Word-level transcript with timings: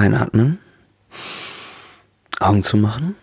Einatmen, 0.00 0.58
Augen 2.38 2.62
zu 2.62 2.78
machen 2.78 3.16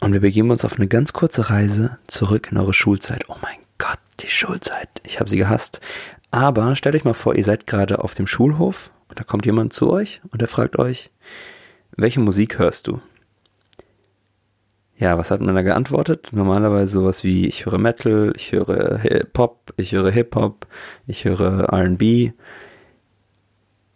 und 0.00 0.12
wir 0.12 0.20
begeben 0.20 0.52
uns 0.52 0.64
auf 0.64 0.76
eine 0.76 0.86
ganz 0.86 1.12
kurze 1.12 1.50
Reise 1.50 1.98
zurück 2.06 2.50
in 2.52 2.58
eure 2.58 2.74
Schulzeit. 2.74 3.24
Oh 3.26 3.34
mein 3.42 3.56
Gott, 3.76 3.98
die 4.20 4.28
Schulzeit. 4.28 4.88
Ich 5.04 5.18
habe 5.18 5.28
sie 5.28 5.36
gehasst. 5.36 5.80
Aber 6.30 6.76
stellt 6.76 6.94
euch 6.94 7.02
mal 7.02 7.12
vor, 7.12 7.34
ihr 7.34 7.42
seid 7.42 7.66
gerade 7.66 8.04
auf 8.04 8.14
dem 8.14 8.28
Schulhof 8.28 8.92
und 9.08 9.18
da 9.18 9.24
kommt 9.24 9.46
jemand 9.46 9.72
zu 9.72 9.90
euch 9.90 10.20
und 10.30 10.40
er 10.40 10.46
fragt 10.46 10.78
euch, 10.78 11.10
welche 11.96 12.20
Musik 12.20 12.56
hörst 12.60 12.86
du? 12.86 13.00
Ja, 14.96 15.18
was 15.18 15.32
hat 15.32 15.40
man 15.40 15.56
da 15.56 15.62
geantwortet? 15.62 16.28
Normalerweise 16.30 16.92
sowas 16.92 17.24
wie, 17.24 17.48
ich 17.48 17.66
höre 17.66 17.78
Metal, 17.78 18.32
ich 18.36 18.52
höre 18.52 19.00
Pop, 19.32 19.74
ich 19.76 19.90
höre 19.90 20.12
Hip-Hop, 20.12 20.68
ich 21.08 21.24
höre 21.24 21.72
RB. 21.72 22.32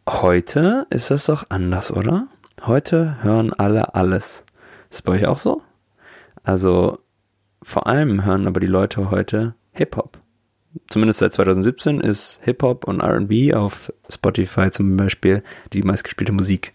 Heute 0.09 0.87
ist 0.91 1.11
das 1.11 1.27
doch 1.27 1.47
anders, 1.49 1.93
oder? 1.93 2.29
Heute 2.65 3.23
hören 3.23 3.53
alle 3.53 3.97
alles. 3.97 4.45
Ist 4.89 5.03
bei 5.03 5.13
euch 5.13 5.27
auch 5.27 5.39
so? 5.39 5.63
Also 6.45 7.01
vor 7.61 7.89
allem 7.89 8.25
hören 8.25 8.47
aber 8.47 8.61
die 8.61 8.69
Leute 8.69 9.11
heute 9.11 9.57
Hip-Hop. 9.73 10.19
Zumindest 10.89 11.19
seit 11.19 11.33
2017 11.33 12.01
ist 12.01 12.39
Hip-Hop 12.43 12.87
und 12.87 13.03
RB 13.03 13.53
auf 13.55 13.93
Spotify 14.09 14.71
zum 14.71 14.97
Beispiel 14.97 15.43
die 15.73 15.83
meistgespielte 15.83 16.33
Musik. 16.33 16.73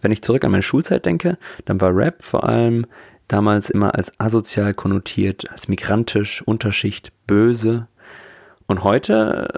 Wenn 0.00 0.10
ich 0.10 0.22
zurück 0.22 0.44
an 0.44 0.52
meine 0.52 0.62
Schulzeit 0.62 1.04
denke, 1.04 1.36
dann 1.66 1.82
war 1.82 1.94
Rap 1.94 2.22
vor 2.22 2.44
allem 2.44 2.86
damals 3.28 3.68
immer 3.68 3.94
als 3.94 4.18
asozial 4.18 4.72
konnotiert, 4.72 5.50
als 5.50 5.68
migrantisch, 5.68 6.40
Unterschicht, 6.42 7.12
böse. 7.26 7.88
Und 8.66 8.84
heute, 8.84 9.48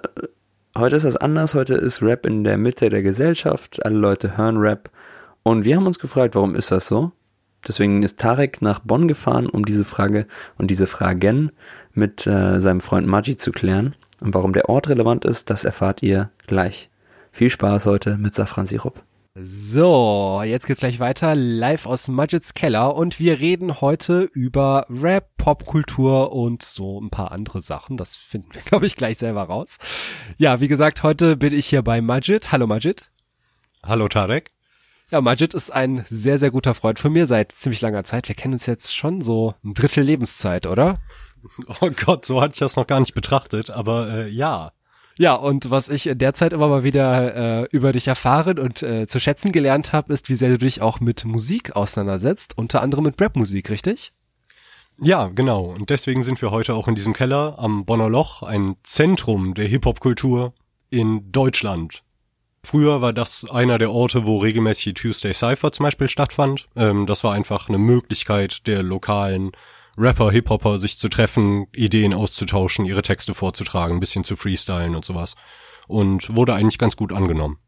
heute 0.76 0.96
ist 0.96 1.04
das 1.04 1.16
anders. 1.16 1.54
Heute 1.54 1.74
ist 1.74 2.02
Rap 2.02 2.26
in 2.26 2.44
der 2.44 2.56
Mitte 2.56 2.88
der 2.88 3.02
Gesellschaft. 3.02 3.84
Alle 3.84 3.96
Leute 3.98 4.36
hören 4.36 4.58
Rap. 4.58 4.90
Und 5.42 5.64
wir 5.64 5.76
haben 5.76 5.86
uns 5.86 5.98
gefragt, 5.98 6.34
warum 6.34 6.54
ist 6.54 6.70
das 6.70 6.86
so? 6.86 7.12
Deswegen 7.66 8.02
ist 8.02 8.18
Tarek 8.18 8.60
nach 8.62 8.80
Bonn 8.80 9.06
gefahren, 9.08 9.46
um 9.46 9.64
diese 9.64 9.84
Frage 9.84 10.26
und 10.58 10.70
diese 10.70 10.86
Fragen 10.86 11.52
mit 11.92 12.26
äh, 12.26 12.58
seinem 12.60 12.80
Freund 12.80 13.06
Maji 13.06 13.36
zu 13.36 13.52
klären. 13.52 13.94
Und 14.20 14.34
warum 14.34 14.52
der 14.52 14.68
Ort 14.68 14.88
relevant 14.88 15.24
ist, 15.24 15.50
das 15.50 15.64
erfahrt 15.64 16.02
ihr 16.02 16.30
gleich. 16.46 16.90
Viel 17.32 17.50
Spaß 17.50 17.86
heute 17.86 18.16
mit 18.16 18.34
Safran-Sirup. 18.34 19.02
So, 19.34 20.42
jetzt 20.44 20.66
geht's 20.66 20.80
gleich 20.80 21.00
weiter, 21.00 21.34
live 21.34 21.86
aus 21.86 22.08
Majids 22.08 22.52
Keller 22.52 22.94
und 22.94 23.18
wir 23.18 23.40
reden 23.40 23.80
heute 23.80 24.24
über 24.24 24.84
Rap, 24.90 25.30
Popkultur 25.38 26.34
und 26.34 26.62
so 26.62 27.00
ein 27.00 27.08
paar 27.08 27.32
andere 27.32 27.62
Sachen. 27.62 27.96
Das 27.96 28.14
finden 28.14 28.52
wir, 28.52 28.60
glaube 28.66 28.84
ich, 28.84 28.94
gleich 28.94 29.16
selber 29.16 29.44
raus. 29.44 29.78
Ja, 30.36 30.60
wie 30.60 30.68
gesagt, 30.68 31.02
heute 31.02 31.38
bin 31.38 31.54
ich 31.54 31.64
hier 31.64 31.80
bei 31.80 32.02
Majid. 32.02 32.52
Hallo 32.52 32.66
Majid. 32.66 33.10
Hallo 33.82 34.06
Tarek. 34.06 34.50
Ja, 35.10 35.22
Majid 35.22 35.54
ist 35.54 35.70
ein 35.70 36.04
sehr, 36.10 36.38
sehr 36.38 36.50
guter 36.50 36.74
Freund 36.74 36.98
von 36.98 37.14
mir 37.14 37.26
seit 37.26 37.52
ziemlich 37.52 37.80
langer 37.80 38.04
Zeit. 38.04 38.28
Wir 38.28 38.34
kennen 38.34 38.52
uns 38.52 38.66
jetzt 38.66 38.94
schon 38.94 39.22
so 39.22 39.54
ein 39.64 39.72
Drittel 39.72 40.04
Lebenszeit, 40.04 40.66
oder? 40.66 40.98
Oh 41.80 41.90
Gott, 41.90 42.26
so 42.26 42.42
hatte 42.42 42.52
ich 42.52 42.60
das 42.60 42.76
noch 42.76 42.86
gar 42.86 43.00
nicht 43.00 43.14
betrachtet, 43.14 43.70
aber 43.70 44.08
äh, 44.12 44.28
ja. 44.28 44.72
Ja, 45.18 45.34
und 45.34 45.70
was 45.70 45.88
ich 45.88 46.06
in 46.06 46.18
der 46.18 46.34
Zeit 46.34 46.52
immer 46.52 46.68
mal 46.68 46.84
wieder 46.84 47.62
äh, 47.62 47.68
über 47.70 47.92
dich 47.92 48.08
erfahren 48.08 48.58
und 48.58 48.82
äh, 48.82 49.06
zu 49.06 49.20
schätzen 49.20 49.52
gelernt 49.52 49.92
habe, 49.92 50.12
ist, 50.12 50.28
wie 50.28 50.34
sehr 50.34 50.50
du 50.50 50.58
dich 50.58 50.80
auch 50.80 51.00
mit 51.00 51.24
Musik 51.24 51.76
auseinandersetzt, 51.76 52.56
unter 52.56 52.82
anderem 52.82 53.04
mit 53.04 53.20
Rapmusik, 53.20 53.70
richtig? 53.70 54.12
Ja, 55.00 55.28
genau. 55.28 55.64
Und 55.64 55.90
deswegen 55.90 56.22
sind 56.22 56.40
wir 56.42 56.50
heute 56.50 56.74
auch 56.74 56.88
in 56.88 56.94
diesem 56.94 57.12
Keller 57.12 57.58
am 57.58 57.84
Bonner 57.84 58.08
Loch, 58.08 58.42
ein 58.42 58.76
Zentrum 58.82 59.54
der 59.54 59.66
Hip-Hop-Kultur 59.66 60.54
in 60.90 61.30
Deutschland. 61.32 62.02
Früher 62.64 63.00
war 63.00 63.12
das 63.12 63.50
einer 63.50 63.78
der 63.78 63.90
Orte, 63.90 64.24
wo 64.24 64.38
regelmäßig 64.38 64.94
Tuesday 64.94 65.34
Cypher 65.34 65.72
zum 65.72 65.84
Beispiel 65.84 66.08
stattfand. 66.08 66.68
Ähm, 66.76 67.06
das 67.06 67.24
war 67.24 67.34
einfach 67.34 67.68
eine 67.68 67.78
Möglichkeit 67.78 68.66
der 68.66 68.82
lokalen 68.82 69.52
Rapper, 69.98 70.30
Hip-Hopper 70.30 70.78
sich 70.78 70.98
zu 70.98 71.08
treffen, 71.08 71.66
Ideen 71.72 72.14
auszutauschen, 72.14 72.86
ihre 72.86 73.02
Texte 73.02 73.34
vorzutragen, 73.34 73.96
ein 73.96 74.00
bisschen 74.00 74.24
zu 74.24 74.36
freestylen 74.36 74.94
und 74.94 75.04
sowas. 75.04 75.34
Und 75.88 76.34
wurde 76.34 76.54
eigentlich 76.54 76.78
ganz 76.78 76.96
gut 76.96 77.12
angenommen. 77.12 77.58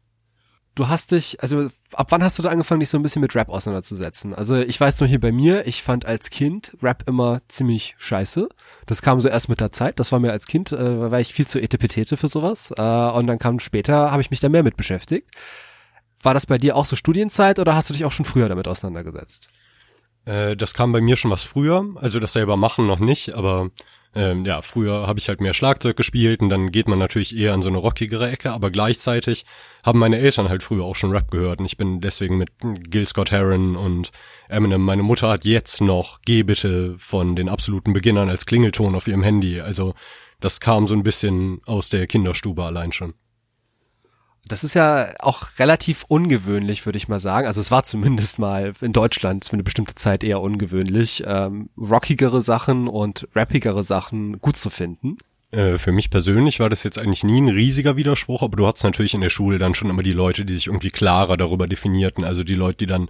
Du 0.75 0.89
hast 0.89 1.11
dich, 1.11 1.41
also 1.41 1.69
ab 1.93 2.07
wann 2.09 2.21
hast 2.21 2.37
du 2.37 2.43
da 2.43 2.49
angefangen, 2.49 2.81
dich 2.81 2.89
so 2.89 2.97
ein 2.97 3.03
bisschen 3.03 3.21
mit 3.21 3.33
Rap 3.33 3.47
auseinanderzusetzen? 3.47 4.33
Also 4.33 4.57
ich 4.57 4.79
weiß 4.79 4.97
zum 4.97 5.05
Beispiel 5.05 5.19
bei 5.19 5.31
mir, 5.31 5.65
ich 5.67 5.83
fand 5.83 6.05
als 6.05 6.29
Kind 6.29 6.75
Rap 6.83 7.03
immer 7.07 7.41
ziemlich 7.47 7.95
scheiße. 7.97 8.49
Das 8.85 9.01
kam 9.01 9.21
so 9.21 9.29
erst 9.29 9.47
mit 9.47 9.61
der 9.61 9.71
Zeit. 9.71 9.99
Das 9.99 10.11
war 10.11 10.19
mir 10.19 10.33
als 10.33 10.47
Kind, 10.47 10.73
äh, 10.73 11.11
war 11.11 11.21
ich 11.21 11.33
viel 11.33 11.47
zu 11.47 11.61
etepetete 11.61 12.17
für 12.17 12.27
sowas. 12.27 12.73
Äh, 12.75 12.81
und 12.81 13.27
dann 13.27 13.39
kam 13.39 13.59
später, 13.59 14.11
habe 14.11 14.21
ich 14.21 14.31
mich 14.31 14.41
da 14.41 14.49
mehr 14.49 14.63
mit 14.63 14.75
beschäftigt. 14.75 15.29
War 16.21 16.33
das 16.33 16.45
bei 16.45 16.57
dir 16.57 16.75
auch 16.75 16.85
so 16.85 16.97
Studienzeit 16.97 17.57
oder 17.59 17.73
hast 17.73 17.89
du 17.89 17.93
dich 17.93 18.03
auch 18.03 18.11
schon 18.11 18.25
früher 18.25 18.49
damit 18.49 18.67
auseinandergesetzt? 18.67 19.47
Äh, 20.25 20.55
das 20.55 20.73
kam 20.73 20.91
bei 20.91 21.01
mir 21.01 21.15
schon 21.15 21.31
was 21.31 21.43
früher, 21.43 21.85
also 21.95 22.19
das 22.19 22.33
selber 22.33 22.57
machen 22.57 22.87
noch 22.87 22.99
nicht, 22.99 23.35
aber 23.35 23.69
ähm, 24.15 24.45
ja, 24.45 24.61
früher 24.61 25.07
habe 25.07 25.19
ich 25.19 25.27
halt 25.27 25.41
mehr 25.41 25.53
Schlagzeug 25.53 25.97
gespielt 25.97 26.41
und 26.41 26.49
dann 26.49 26.71
geht 26.71 26.87
man 26.87 26.97
natürlich 26.97 27.35
eher 27.35 27.53
in 27.53 27.61
so 27.61 27.67
eine 27.67 27.77
rockigere 27.77 28.31
Ecke, 28.31 28.51
aber 28.51 28.71
gleichzeitig 28.71 29.45
haben 29.83 29.99
meine 29.99 30.17
Eltern 30.17 30.47
halt 30.47 30.63
früher 30.63 30.85
auch 30.85 30.95
schon 30.95 31.11
Rap 31.11 31.29
gehört 31.29 31.59
und 31.59 31.65
ich 31.65 31.77
bin 31.77 31.99
deswegen 31.99 32.37
mit 32.37 32.49
Gil 32.89 33.07
Scott 33.07 33.31
Heron 33.31 33.75
und 33.75 34.11
Eminem, 34.47 34.81
meine 34.81 35.03
Mutter 35.03 35.29
hat 35.29 35.43
jetzt 35.43 35.81
noch 35.81 36.19
Geh 36.25 36.43
bitte 36.43 36.95
von 36.97 37.35
den 37.35 37.49
absoluten 37.49 37.93
Beginnern 37.93 38.29
als 38.29 38.45
Klingelton 38.45 38.95
auf 38.95 39.07
ihrem 39.07 39.23
Handy, 39.23 39.59
also 39.59 39.93
das 40.39 40.59
kam 40.59 40.87
so 40.87 40.95
ein 40.95 41.03
bisschen 41.03 41.61
aus 41.65 41.89
der 41.89 42.07
Kinderstube 42.07 42.63
allein 42.63 42.91
schon. 42.91 43.13
Das 44.47 44.63
ist 44.63 44.75
ja 44.75 45.13
auch 45.19 45.47
relativ 45.57 46.05
ungewöhnlich, 46.07 46.85
würde 46.85 46.97
ich 46.97 47.07
mal 47.07 47.19
sagen. 47.19 47.47
Also 47.47 47.61
es 47.61 47.71
war 47.71 47.83
zumindest 47.83 48.37
mal 48.37 48.73
in 48.81 48.93
Deutschland 48.93 49.45
für 49.45 49.53
eine 49.53 49.63
bestimmte 49.63 49.95
Zeit 49.95 50.23
eher 50.23 50.41
ungewöhnlich, 50.41 51.23
ähm, 51.25 51.69
rockigere 51.77 52.41
Sachen 52.41 52.87
und 52.87 53.27
rappigere 53.35 53.83
Sachen 53.83 54.39
gut 54.41 54.55
zu 54.55 54.69
finden. 54.69 55.17
Äh, 55.51 55.77
für 55.77 55.91
mich 55.91 56.11
persönlich 56.11 56.59
war 56.59 56.69
das 56.69 56.83
jetzt 56.83 56.99
eigentlich 56.99 57.23
nie 57.23 57.41
ein 57.41 57.49
riesiger 57.49 57.95
Widerspruch, 57.95 58.43
aber 58.43 58.55
du 58.55 58.67
hattest 58.67 58.83
natürlich 58.83 59.15
in 59.15 59.21
der 59.21 59.29
Schule 59.29 59.57
dann 59.57 59.73
schon 59.73 59.89
immer 59.89 60.03
die 60.03 60.11
Leute, 60.11 60.45
die 60.45 60.53
sich 60.53 60.67
irgendwie 60.67 60.91
klarer 60.91 61.37
darüber 61.37 61.67
definierten. 61.67 62.23
Also 62.23 62.43
die 62.43 62.55
Leute, 62.55 62.77
die 62.79 62.87
dann 62.87 63.09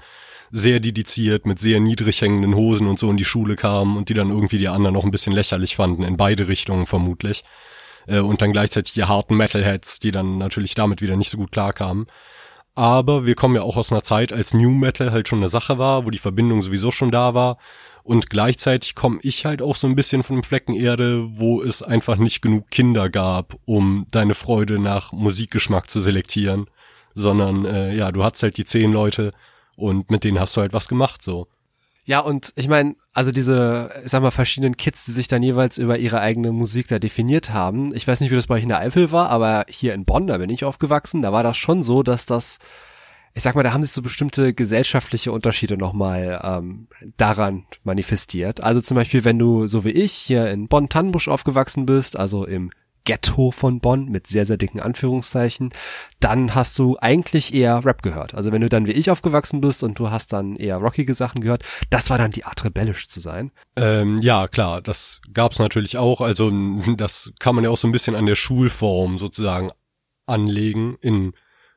sehr 0.52 0.80
dediziert 0.80 1.46
mit 1.46 1.60
sehr 1.60 1.82
niedrig 1.82 2.22
hängenden 2.22 2.56
Hosen 2.56 2.88
und 2.88 2.98
so 2.98 3.10
in 3.10 3.18
die 3.18 3.26
Schule 3.26 3.58
kamen 3.58 3.98
und 3.98 4.08
die 4.08 4.14
dann 4.14 4.30
irgendwie 4.30 4.58
die 4.58 4.70
anderen 4.70 4.94
noch 4.94 5.04
ein 5.04 5.12
bisschen 5.12 5.34
lächerlich 5.34 5.76
fanden, 5.76 6.04
in 6.04 6.16
beide 6.16 6.48
Richtungen 6.48 6.86
vermutlich 6.86 7.44
äh, 8.08 8.20
und 8.20 8.42
dann 8.42 8.52
gleichzeitig 8.52 8.94
die 8.94 9.04
harten 9.04 9.36
Metalheads, 9.36 10.00
die 10.00 10.12
dann 10.12 10.38
natürlich 10.38 10.76
damit 10.76 11.02
wieder 11.02 11.16
nicht 11.16 11.30
so 11.30 11.38
gut 11.38 11.52
klarkamen. 11.52 12.08
Aber 12.76 13.26
wir 13.26 13.36
kommen 13.36 13.56
ja 13.56 13.62
auch 13.62 13.78
aus 13.78 13.92
einer 13.92 14.04
Zeit, 14.04 14.34
als 14.34 14.54
New 14.54 14.72
Metal 14.72 15.12
halt 15.12 15.30
schon 15.30 15.40
eine 15.40 15.48
Sache 15.48 15.78
war, 15.78 16.06
wo 16.06 16.10
die 16.10 16.18
Verbindung 16.18 16.62
sowieso 16.62 16.92
schon 16.92 17.10
da 17.10 17.34
war. 17.34 17.58
Und 18.04 18.30
gleichzeitig 18.30 18.96
komme 18.96 19.20
ich 19.24 19.46
halt 19.46 19.62
auch 19.62 19.76
so 19.76 19.88
ein 19.88 19.96
bisschen 19.96 20.24
von 20.24 20.36
dem 20.36 20.44
Flecken 20.44 20.74
Erde, 20.74 21.26
wo 21.32 21.64
es 21.64 21.82
einfach 21.82 22.18
nicht 22.18 22.42
genug 22.42 22.70
Kinder 22.70 23.10
gab, 23.10 23.56
um 23.66 24.06
deine 24.12 24.36
Freude 24.36 24.78
nach 24.78 25.14
Musikgeschmack 25.14 25.90
zu 25.90 26.02
selektieren. 26.02 26.66
Sondern 27.16 27.66
äh, 27.66 27.96
ja, 27.96 28.12
du 28.12 28.24
hattest 28.24 28.44
halt 28.44 28.58
die 28.58 28.66
zehn 28.66 28.92
Leute 28.92 29.32
und 29.78 30.12
mit 30.12 30.26
denen 30.26 30.40
hast 30.40 30.56
du 30.58 30.62
halt 30.62 30.74
was 30.74 30.90
gemacht 30.90 31.22
so. 31.24 31.48
Ja, 32.08 32.20
und 32.20 32.54
ich 32.56 32.68
meine, 32.68 32.96
also 33.14 33.32
diese, 33.32 33.90
ich 34.04 34.12
sag 34.12 34.22
mal, 34.22 34.30
verschiedenen 34.30 34.78
Kids, 34.78 35.06
die 35.06 35.12
sich 35.12 35.28
dann 35.28 35.42
jeweils 35.42 35.80
über 35.80 35.98
ihre 35.98 36.20
eigene 36.20 36.52
Musik 36.52 36.88
da 36.88 37.00
definiert 37.00 37.52
haben. 37.52 37.96
Ich 37.96 38.08
weiß 38.08 38.22
nicht, 38.22 38.30
wie 38.30 38.36
das 38.36 38.46
bei 38.48 38.56
euch 38.56 38.64
in 38.64 38.70
der 38.70 38.80
Eifel 38.80 39.12
war, 39.12 39.30
aber 39.30 39.66
hier 39.68 39.96
in 39.96 40.06
Bonn, 40.06 40.28
da 40.28 40.38
bin 40.38 40.52
ich 40.52 40.66
aufgewachsen, 40.66 41.24
da 41.24 41.34
war 41.34 41.42
das 41.42 41.58
schon 41.58 41.82
so, 41.82 42.04
dass 42.04 42.28
das, 42.28 42.60
ich 43.34 43.42
sag 43.42 43.56
mal, 43.56 43.64
da 43.64 43.74
haben 43.74 43.82
sich 43.82 43.92
so 43.92 44.04
bestimmte 44.04 44.54
gesellschaftliche 44.54 45.32
Unterschiede 45.32 45.78
nochmal 45.78 46.40
ähm, 46.44 46.88
daran 47.18 47.64
manifestiert. 47.84 48.62
Also 48.62 48.82
zum 48.82 48.96
Beispiel, 48.96 49.26
wenn 49.26 49.40
du, 49.40 49.66
so 49.66 49.84
wie 49.84 49.90
ich, 49.90 50.14
hier 50.14 50.52
in 50.52 50.68
Bonn-Tannenbusch 50.68 51.28
aufgewachsen 51.28 51.88
bist, 51.88 52.20
also 52.20 52.46
im 52.46 52.70
Ghetto 53.06 53.52
von 53.52 53.80
Bonn 53.80 54.10
mit 54.10 54.28
sehr, 54.28 54.46
sehr 54.46 54.58
dicken 54.58 54.80
Anführungszeichen, 54.80 55.70
dann 56.20 56.54
hast 56.54 56.78
du 56.78 56.98
eigentlich 57.00 57.54
eher 57.54 57.86
Rap 57.86 58.02
gehört. 58.02 58.34
Also 58.34 58.52
wenn 58.52 58.62
du 58.62 58.70
dann 58.70 58.88
wie 58.88 58.92
ich 58.92 59.10
aufgewachsen 59.10 59.62
bist 59.62 59.84
und 59.84 59.98
du 59.98 60.12
hast 60.12 60.34
dann 60.34 60.56
eher 60.56 60.78
rockige 60.78 61.14
Sachen 61.14 61.42
gehört, 61.42 61.64
das 61.90 62.10
war 62.10 62.18
dann 62.18 62.32
die 62.32 62.44
Art 62.44 62.64
rebellisch 62.66 63.08
zu 63.08 63.20
sein. 63.20 63.52
Ähm, 63.76 64.18
ja, 64.18 64.48
klar, 64.48 64.82
das 64.82 65.22
gab's 65.32 65.60
natürlich 65.60 65.98
auch. 65.98 66.20
Also 66.20 66.52
das 66.98 67.32
kann 67.40 67.56
man 67.56 67.64
ja 67.64 67.70
auch 67.70 67.78
so 67.78 67.88
ein 67.88 67.94
bisschen 67.94 68.16
an 68.16 68.26
der 68.26 68.36
Schulform 68.36 69.18
sozusagen 69.18 69.70
anlegen 70.26 70.98
in 71.02 71.34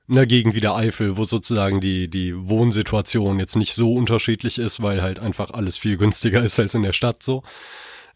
einer 0.08 0.26
Gegend 0.26 0.54
wie 0.54 0.60
der 0.60 0.74
Eifel, 0.74 1.16
wo 1.16 1.24
sozusagen 1.24 1.80
die, 1.80 2.08
die 2.08 2.34
Wohnsituation 2.34 3.38
jetzt 3.38 3.56
nicht 3.56 3.74
so 3.74 3.94
unterschiedlich 3.94 4.58
ist, 4.58 4.82
weil 4.82 5.02
halt 5.02 5.18
einfach 5.18 5.50
alles 5.50 5.76
viel 5.76 5.96
günstiger 5.98 6.42
ist 6.42 6.58
als 6.58 6.74
in 6.74 6.82
der 6.82 6.92
Stadt 6.94 7.22
so. 7.22 7.42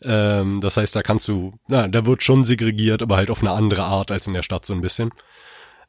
Ähm, 0.04 0.60
das 0.60 0.76
heißt, 0.76 0.94
da 0.96 1.02
kannst 1.02 1.28
du, 1.28 1.54
na, 1.68 1.88
da 1.88 2.06
wird 2.06 2.22
schon 2.22 2.44
segregiert, 2.44 3.02
aber 3.02 3.16
halt 3.16 3.30
auf 3.30 3.40
eine 3.42 3.52
andere 3.52 3.84
Art 3.84 4.10
als 4.10 4.26
in 4.26 4.34
der 4.34 4.42
Stadt 4.42 4.66
so 4.66 4.74
ein 4.74 4.80
bisschen. 4.80 5.10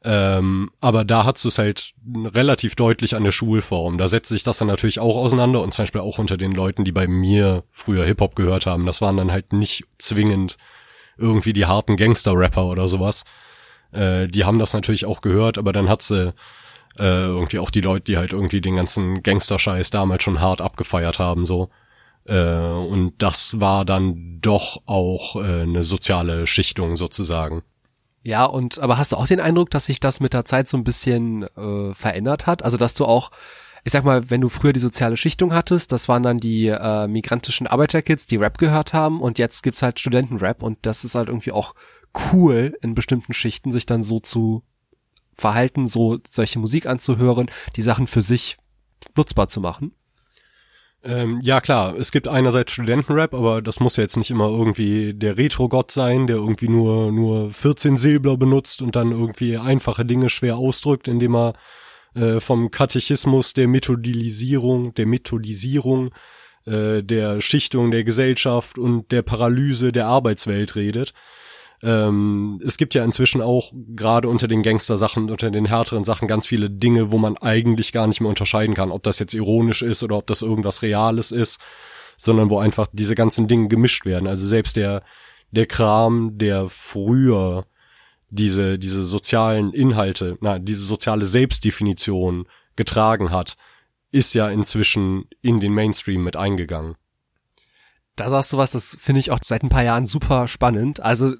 Ähm, 0.04 0.70
aber 0.80 1.04
da 1.04 1.24
hast 1.24 1.44
du 1.44 1.48
es 1.48 1.58
halt 1.58 1.94
relativ 2.06 2.74
deutlich 2.76 3.16
an 3.16 3.24
der 3.24 3.32
Schulform. 3.32 3.96
Da 3.98 4.08
setzt 4.08 4.28
sich 4.28 4.42
das 4.42 4.58
dann 4.58 4.68
natürlich 4.68 5.00
auch 5.00 5.16
auseinander 5.16 5.62
und 5.62 5.72
zum 5.72 5.84
Beispiel 5.84 6.02
auch 6.02 6.18
unter 6.18 6.36
den 6.36 6.52
Leuten, 6.52 6.84
die 6.84 6.92
bei 6.92 7.06
mir 7.08 7.62
früher 7.72 8.04
Hip-Hop 8.04 8.36
gehört 8.36 8.66
haben. 8.66 8.86
Das 8.86 9.00
waren 9.00 9.16
dann 9.16 9.32
halt 9.32 9.52
nicht 9.52 9.84
zwingend 9.98 10.58
irgendwie 11.16 11.52
die 11.54 11.66
harten 11.66 11.96
Gangster-Rapper 11.96 12.66
oder 12.66 12.86
sowas. 12.88 13.24
Äh, 13.92 14.28
die 14.28 14.44
haben 14.44 14.58
das 14.58 14.74
natürlich 14.74 15.06
auch 15.06 15.20
gehört, 15.22 15.58
aber 15.58 15.72
dann 15.72 15.88
hat 15.88 16.02
sie 16.02 16.34
Äh, 16.96 17.26
irgendwie 17.26 17.58
auch 17.58 17.70
die 17.72 17.80
Leute, 17.80 18.04
die 18.04 18.18
halt 18.18 18.32
irgendwie 18.32 18.60
den 18.60 18.76
ganzen 18.76 19.20
Gangster-Scheiß 19.24 19.90
damals 19.90 20.22
schon 20.22 20.40
hart 20.40 20.60
abgefeiert 20.60 21.18
haben, 21.18 21.44
so. 21.44 21.68
Äh, 22.26 22.58
und 22.58 23.14
das 23.18 23.60
war 23.60 23.84
dann 23.84 24.38
doch 24.40 24.82
auch 24.86 25.36
äh, 25.36 25.62
eine 25.62 25.84
soziale 25.84 26.46
Schichtung 26.46 26.96
sozusagen. 26.96 27.62
Ja, 28.22 28.46
und 28.46 28.78
aber 28.78 28.96
hast 28.96 29.12
du 29.12 29.16
auch 29.16 29.26
den 29.26 29.40
Eindruck, 29.40 29.70
dass 29.70 29.86
sich 29.86 30.00
das 30.00 30.18
mit 30.20 30.32
der 30.32 30.46
Zeit 30.46 30.66
so 30.66 30.78
ein 30.78 30.84
bisschen 30.84 31.42
äh, 31.42 31.94
verändert 31.94 32.46
hat? 32.46 32.62
Also 32.62 32.78
dass 32.78 32.94
du 32.94 33.04
auch, 33.04 33.30
ich 33.84 33.92
sag 33.92 34.04
mal, 34.04 34.30
wenn 34.30 34.40
du 34.40 34.48
früher 34.48 34.72
die 34.72 34.80
soziale 34.80 35.18
Schichtung 35.18 35.52
hattest, 35.52 35.92
das 35.92 36.08
waren 36.08 36.22
dann 36.22 36.38
die 36.38 36.68
äh, 36.68 37.06
migrantischen 37.06 37.66
Arbeiterkids, 37.66 38.24
die 38.24 38.36
Rap 38.36 38.56
gehört 38.56 38.94
haben, 38.94 39.20
und 39.20 39.38
jetzt 39.38 39.62
gibt's 39.62 39.82
halt 39.82 40.00
Studentenrap 40.00 40.62
und 40.62 40.78
das 40.82 41.04
ist 41.04 41.14
halt 41.14 41.28
irgendwie 41.28 41.52
auch 41.52 41.74
cool 42.32 42.74
in 42.80 42.94
bestimmten 42.94 43.34
Schichten, 43.34 43.72
sich 43.72 43.84
dann 43.84 44.02
so 44.02 44.20
zu 44.20 44.62
verhalten, 45.36 45.86
so 45.86 46.18
solche 46.26 46.58
Musik 46.58 46.86
anzuhören, 46.86 47.50
die 47.76 47.82
Sachen 47.82 48.06
für 48.06 48.22
sich 48.22 48.56
nutzbar 49.16 49.48
zu 49.48 49.60
machen. 49.60 49.92
Ähm, 51.04 51.40
ja 51.42 51.60
klar, 51.60 51.94
es 51.96 52.12
gibt 52.12 52.28
einerseits 52.28 52.72
Studentenrap, 52.72 53.34
aber 53.34 53.60
das 53.60 53.78
muss 53.78 53.96
ja 53.96 54.02
jetzt 54.02 54.16
nicht 54.16 54.30
immer 54.30 54.48
irgendwie 54.48 55.12
der 55.12 55.36
Retro-Gott 55.36 55.90
sein, 55.90 56.26
der 56.26 56.36
irgendwie 56.36 56.68
nur, 56.68 57.12
nur 57.12 57.50
14 57.50 57.98
Silber 57.98 58.38
benutzt 58.38 58.80
und 58.80 58.96
dann 58.96 59.12
irgendwie 59.12 59.58
einfache 59.58 60.06
Dinge 60.06 60.30
schwer 60.30 60.56
ausdrückt, 60.56 61.06
indem 61.06 61.36
er 61.36 61.52
äh, 62.14 62.40
vom 62.40 62.70
Katechismus 62.70 63.52
der 63.52 63.68
Methodisierung, 63.68 64.94
der 64.94 65.04
Methodisierung, 65.04 66.10
äh, 66.64 67.02
der 67.02 67.42
Schichtung 67.42 67.90
der 67.90 68.04
Gesellschaft 68.04 68.78
und 68.78 69.12
der 69.12 69.20
Paralyse 69.22 69.92
der 69.92 70.06
Arbeitswelt 70.06 70.74
redet. 70.74 71.12
Ähm, 71.84 72.62
es 72.64 72.78
gibt 72.78 72.94
ja 72.94 73.04
inzwischen 73.04 73.42
auch 73.42 73.70
gerade 73.94 74.28
unter 74.28 74.48
den 74.48 74.62
Gangster-Sachen, 74.62 75.30
unter 75.30 75.50
den 75.50 75.66
härteren 75.66 76.04
Sachen 76.04 76.26
ganz 76.26 76.46
viele 76.46 76.70
Dinge, 76.70 77.12
wo 77.12 77.18
man 77.18 77.36
eigentlich 77.36 77.92
gar 77.92 78.06
nicht 78.06 78.22
mehr 78.22 78.30
unterscheiden 78.30 78.74
kann, 78.74 78.90
ob 78.90 79.02
das 79.02 79.18
jetzt 79.18 79.34
ironisch 79.34 79.82
ist 79.82 80.02
oder 80.02 80.16
ob 80.16 80.26
das 80.26 80.40
irgendwas 80.40 80.80
Reales 80.80 81.30
ist, 81.30 81.60
sondern 82.16 82.48
wo 82.48 82.58
einfach 82.58 82.86
diese 82.92 83.14
ganzen 83.14 83.48
Dinge 83.48 83.68
gemischt 83.68 84.06
werden. 84.06 84.26
Also 84.26 84.46
selbst 84.46 84.76
der, 84.76 85.02
der 85.50 85.66
Kram, 85.66 86.38
der 86.38 86.70
früher 86.70 87.66
diese, 88.30 88.78
diese 88.78 89.02
sozialen 89.02 89.74
Inhalte, 89.74 90.38
na, 90.40 90.58
diese 90.58 90.84
soziale 90.84 91.26
Selbstdefinition 91.26 92.46
getragen 92.76 93.30
hat, 93.30 93.56
ist 94.10 94.32
ja 94.34 94.48
inzwischen 94.48 95.26
in 95.42 95.60
den 95.60 95.74
Mainstream 95.74 96.24
mit 96.24 96.36
eingegangen. 96.36 96.96
Da 98.16 98.28
sagst 98.28 98.52
du 98.52 98.58
was, 98.58 98.70
das 98.70 98.96
finde 99.00 99.20
ich 99.20 99.30
auch 99.30 99.40
seit 99.44 99.62
ein 99.62 99.68
paar 99.68 99.82
Jahren 99.82 100.06
super 100.06 100.46
spannend. 100.46 101.00
Also 101.00 101.34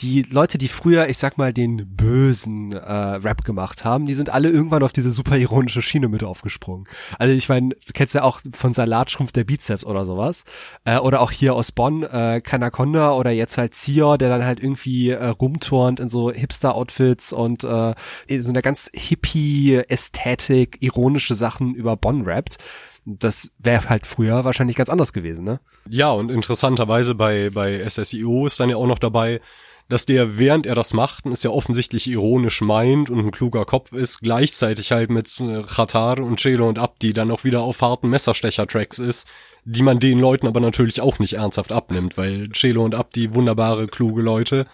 die 0.00 0.22
Leute, 0.22 0.58
die 0.58 0.68
früher, 0.68 1.08
ich 1.08 1.18
sag 1.18 1.38
mal, 1.38 1.52
den 1.52 1.96
bösen 1.96 2.72
äh, 2.72 2.92
Rap 2.92 3.44
gemacht 3.44 3.84
haben, 3.84 4.06
die 4.06 4.14
sind 4.14 4.30
alle 4.30 4.48
irgendwann 4.48 4.82
auf 4.82 4.92
diese 4.92 5.12
super 5.12 5.36
ironische 5.36 5.82
Schiene 5.82 6.08
mit 6.08 6.24
aufgesprungen. 6.24 6.86
Also 7.18 7.34
ich 7.34 7.48
meine, 7.48 7.70
du 7.70 7.92
kennst 7.92 8.14
ja 8.14 8.22
auch 8.22 8.40
von 8.52 8.74
Salatschrumpf 8.74 9.32
der 9.32 9.44
Bizeps 9.44 9.84
oder 9.84 10.04
sowas. 10.04 10.44
Äh, 10.84 10.98
oder 10.98 11.20
auch 11.20 11.30
hier 11.30 11.54
aus 11.54 11.72
Bonn, 11.72 12.02
äh, 12.02 12.40
Kanaconda 12.42 13.12
oder 13.12 13.30
jetzt 13.30 13.58
halt 13.58 13.74
Zior, 13.74 14.18
der 14.18 14.28
dann 14.28 14.44
halt 14.44 14.60
irgendwie 14.60 15.10
äh, 15.10 15.26
rumturnt 15.26 16.00
in 16.00 16.08
so 16.08 16.30
Hipster-Outfits 16.30 17.32
und 17.32 17.64
äh, 17.64 17.94
so 18.40 18.50
eine 18.50 18.62
ganz 18.62 18.90
hippie-Ästhetik, 18.92 20.78
ironische 20.80 21.34
Sachen 21.34 21.74
über 21.74 21.96
Bonn 21.96 22.22
rappt 22.22 22.58
das 23.04 23.50
wäre 23.58 23.88
halt 23.88 24.06
früher 24.06 24.44
wahrscheinlich 24.44 24.76
ganz 24.76 24.88
anders 24.88 25.12
gewesen, 25.12 25.44
ne? 25.44 25.60
Ja, 25.88 26.10
und 26.10 26.30
interessanterweise 26.30 27.14
bei, 27.14 27.50
bei 27.50 27.86
SSIO 27.88 28.46
ist 28.46 28.60
dann 28.60 28.70
ja 28.70 28.76
auch 28.76 28.86
noch 28.86 28.98
dabei, 28.98 29.40
dass 29.88 30.06
der, 30.06 30.38
während 30.38 30.66
er 30.66 30.74
das 30.74 30.94
macht, 30.94 31.26
es 31.26 31.42
ja 31.42 31.50
offensichtlich 31.50 32.06
ironisch 32.06 32.62
meint 32.62 33.10
und 33.10 33.18
ein 33.18 33.30
kluger 33.30 33.66
Kopf 33.66 33.92
ist, 33.92 34.20
gleichzeitig 34.20 34.92
halt 34.92 35.10
mit 35.10 35.38
äh, 35.40 35.62
Khatar 35.62 36.18
und 36.20 36.40
Chelo 36.40 36.68
und 36.68 36.78
Abdi 36.78 37.12
dann 37.12 37.30
auch 37.30 37.44
wieder 37.44 37.60
auf 37.60 37.82
harten 37.82 38.08
Messerstecher-Tracks 38.08 38.98
ist, 38.98 39.28
die 39.64 39.82
man 39.82 40.00
den 40.00 40.18
Leuten 40.18 40.46
aber 40.46 40.60
natürlich 40.60 41.00
auch 41.00 41.18
nicht 41.18 41.34
ernsthaft 41.34 41.72
abnimmt, 41.72 42.16
weil 42.16 42.48
Chelo 42.50 42.84
und 42.84 42.94
Abdi 42.94 43.34
wunderbare, 43.34 43.86
kluge 43.86 44.22
Leute. 44.22 44.66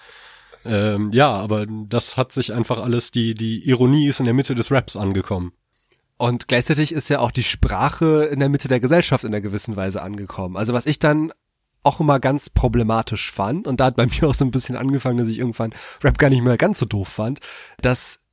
Ähm, 0.65 1.11
ja, 1.13 1.31
aber 1.31 1.67
das 1.67 2.17
hat 2.17 2.33
sich 2.33 2.53
einfach 2.53 2.79
alles, 2.79 3.11
die, 3.11 3.35
die 3.35 3.67
Ironie 3.69 4.09
ist 4.09 4.21
in 4.21 4.27
der 4.27 4.35
Mitte 4.35 4.55
des 4.55 4.71
Raps 4.71 4.95
angekommen. 4.95 5.53
Und 6.21 6.49
gleichzeitig 6.49 6.93
ist 6.93 7.09
ja 7.09 7.21
auch 7.21 7.31
die 7.31 7.43
Sprache 7.43 8.29
in 8.31 8.41
der 8.41 8.51
Mitte 8.51 8.69
der 8.69 8.79
Gesellschaft 8.79 9.25
in 9.25 9.31
einer 9.31 9.41
gewissen 9.41 9.75
Weise 9.77 10.03
angekommen. 10.03 10.59
Also 10.59 10.75
was 10.75 10.85
ich 10.85 10.99
dann 10.99 11.33
auch 11.83 11.99
immer 11.99 12.21
ganz 12.21 12.51
problematisch 12.51 13.33
fand, 13.33 13.67
und 13.67 13.81
da 13.81 13.87
hat 13.87 13.97
bei 13.97 14.05
mir 14.21 14.29
auch 14.29 14.35
so 14.35 14.45
ein 14.45 14.51
bisschen 14.51 14.77
angefangen, 14.77 15.17
dass 15.17 15.29
ich 15.29 15.39
irgendwann 15.39 15.73
Rap 16.05 16.19
gar 16.19 16.29
nicht 16.29 16.43
mehr 16.43 16.59
ganz 16.59 16.79
so 16.79 16.85
doof 16.85 17.09
fand, 17.09 17.41
dass 17.81 18.27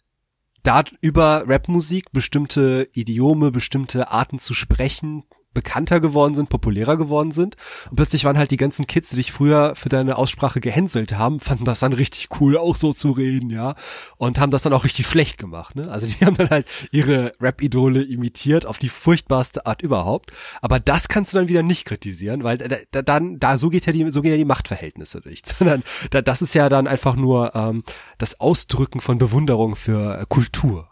da 0.63 0.83
über 0.99 1.45
Rapmusik 1.47 2.11
bestimmte 2.11 2.89
Idiome, 2.91 3.51
bestimmte 3.51 4.11
Arten 4.11 4.37
zu 4.37 4.53
sprechen, 4.53 5.23
bekannter 5.53 5.99
geworden 5.99 6.35
sind, 6.35 6.49
populärer 6.49 6.97
geworden 6.97 7.31
sind. 7.31 7.55
Und 7.89 7.95
plötzlich 7.95 8.25
waren 8.25 8.37
halt 8.37 8.51
die 8.51 8.57
ganzen 8.57 8.85
Kids, 8.85 9.09
die 9.09 9.15
dich 9.15 9.31
früher 9.31 9.73
für 9.75 9.89
deine 9.89 10.17
Aussprache 10.17 10.59
gehänselt 10.59 11.17
haben, 11.17 11.39
fanden 11.39 11.65
das 11.65 11.79
dann 11.79 11.93
richtig 11.93 12.29
cool, 12.39 12.57
auch 12.57 12.75
so 12.75 12.93
zu 12.93 13.11
reden, 13.11 13.49
ja. 13.49 13.75
Und 14.17 14.39
haben 14.39 14.51
das 14.51 14.61
dann 14.61 14.73
auch 14.73 14.83
richtig 14.83 15.07
schlecht 15.07 15.37
gemacht, 15.37 15.75
ne? 15.75 15.89
Also 15.89 16.05
die 16.19 16.25
haben 16.25 16.37
dann 16.37 16.49
halt 16.49 16.67
ihre 16.91 17.31
Rap-Idole 17.41 18.03
imitiert 18.03 18.65
auf 18.65 18.77
die 18.77 18.89
furchtbarste 18.89 19.65
Art 19.65 19.81
überhaupt. 19.81 20.31
Aber 20.61 20.79
das 20.79 21.07
kannst 21.07 21.33
du 21.33 21.39
dann 21.39 21.47
wieder 21.47 21.63
nicht 21.63 21.85
kritisieren, 21.85 22.43
weil 22.43 22.57
da, 22.57 22.75
da, 22.91 23.01
dann, 23.01 23.39
da, 23.39 23.57
so 23.57 23.69
geht 23.69 23.85
ja 23.85 23.93
die, 23.93 24.09
so 24.11 24.21
gehen 24.21 24.31
ja 24.31 24.37
die 24.37 24.45
Machtverhältnisse 24.45 25.21
durch. 25.21 25.41
Sondern 25.45 25.83
da, 26.11 26.21
das 26.21 26.41
ist 26.41 26.53
ja 26.53 26.69
dann 26.69 26.87
einfach 26.87 27.15
nur 27.15 27.55
ähm, 27.55 27.83
das 28.17 28.39
Ausdrücken 28.39 29.01
von 29.01 29.17
Bewunderung 29.17 29.75
für 29.75 30.25
Kultur. 30.27 30.89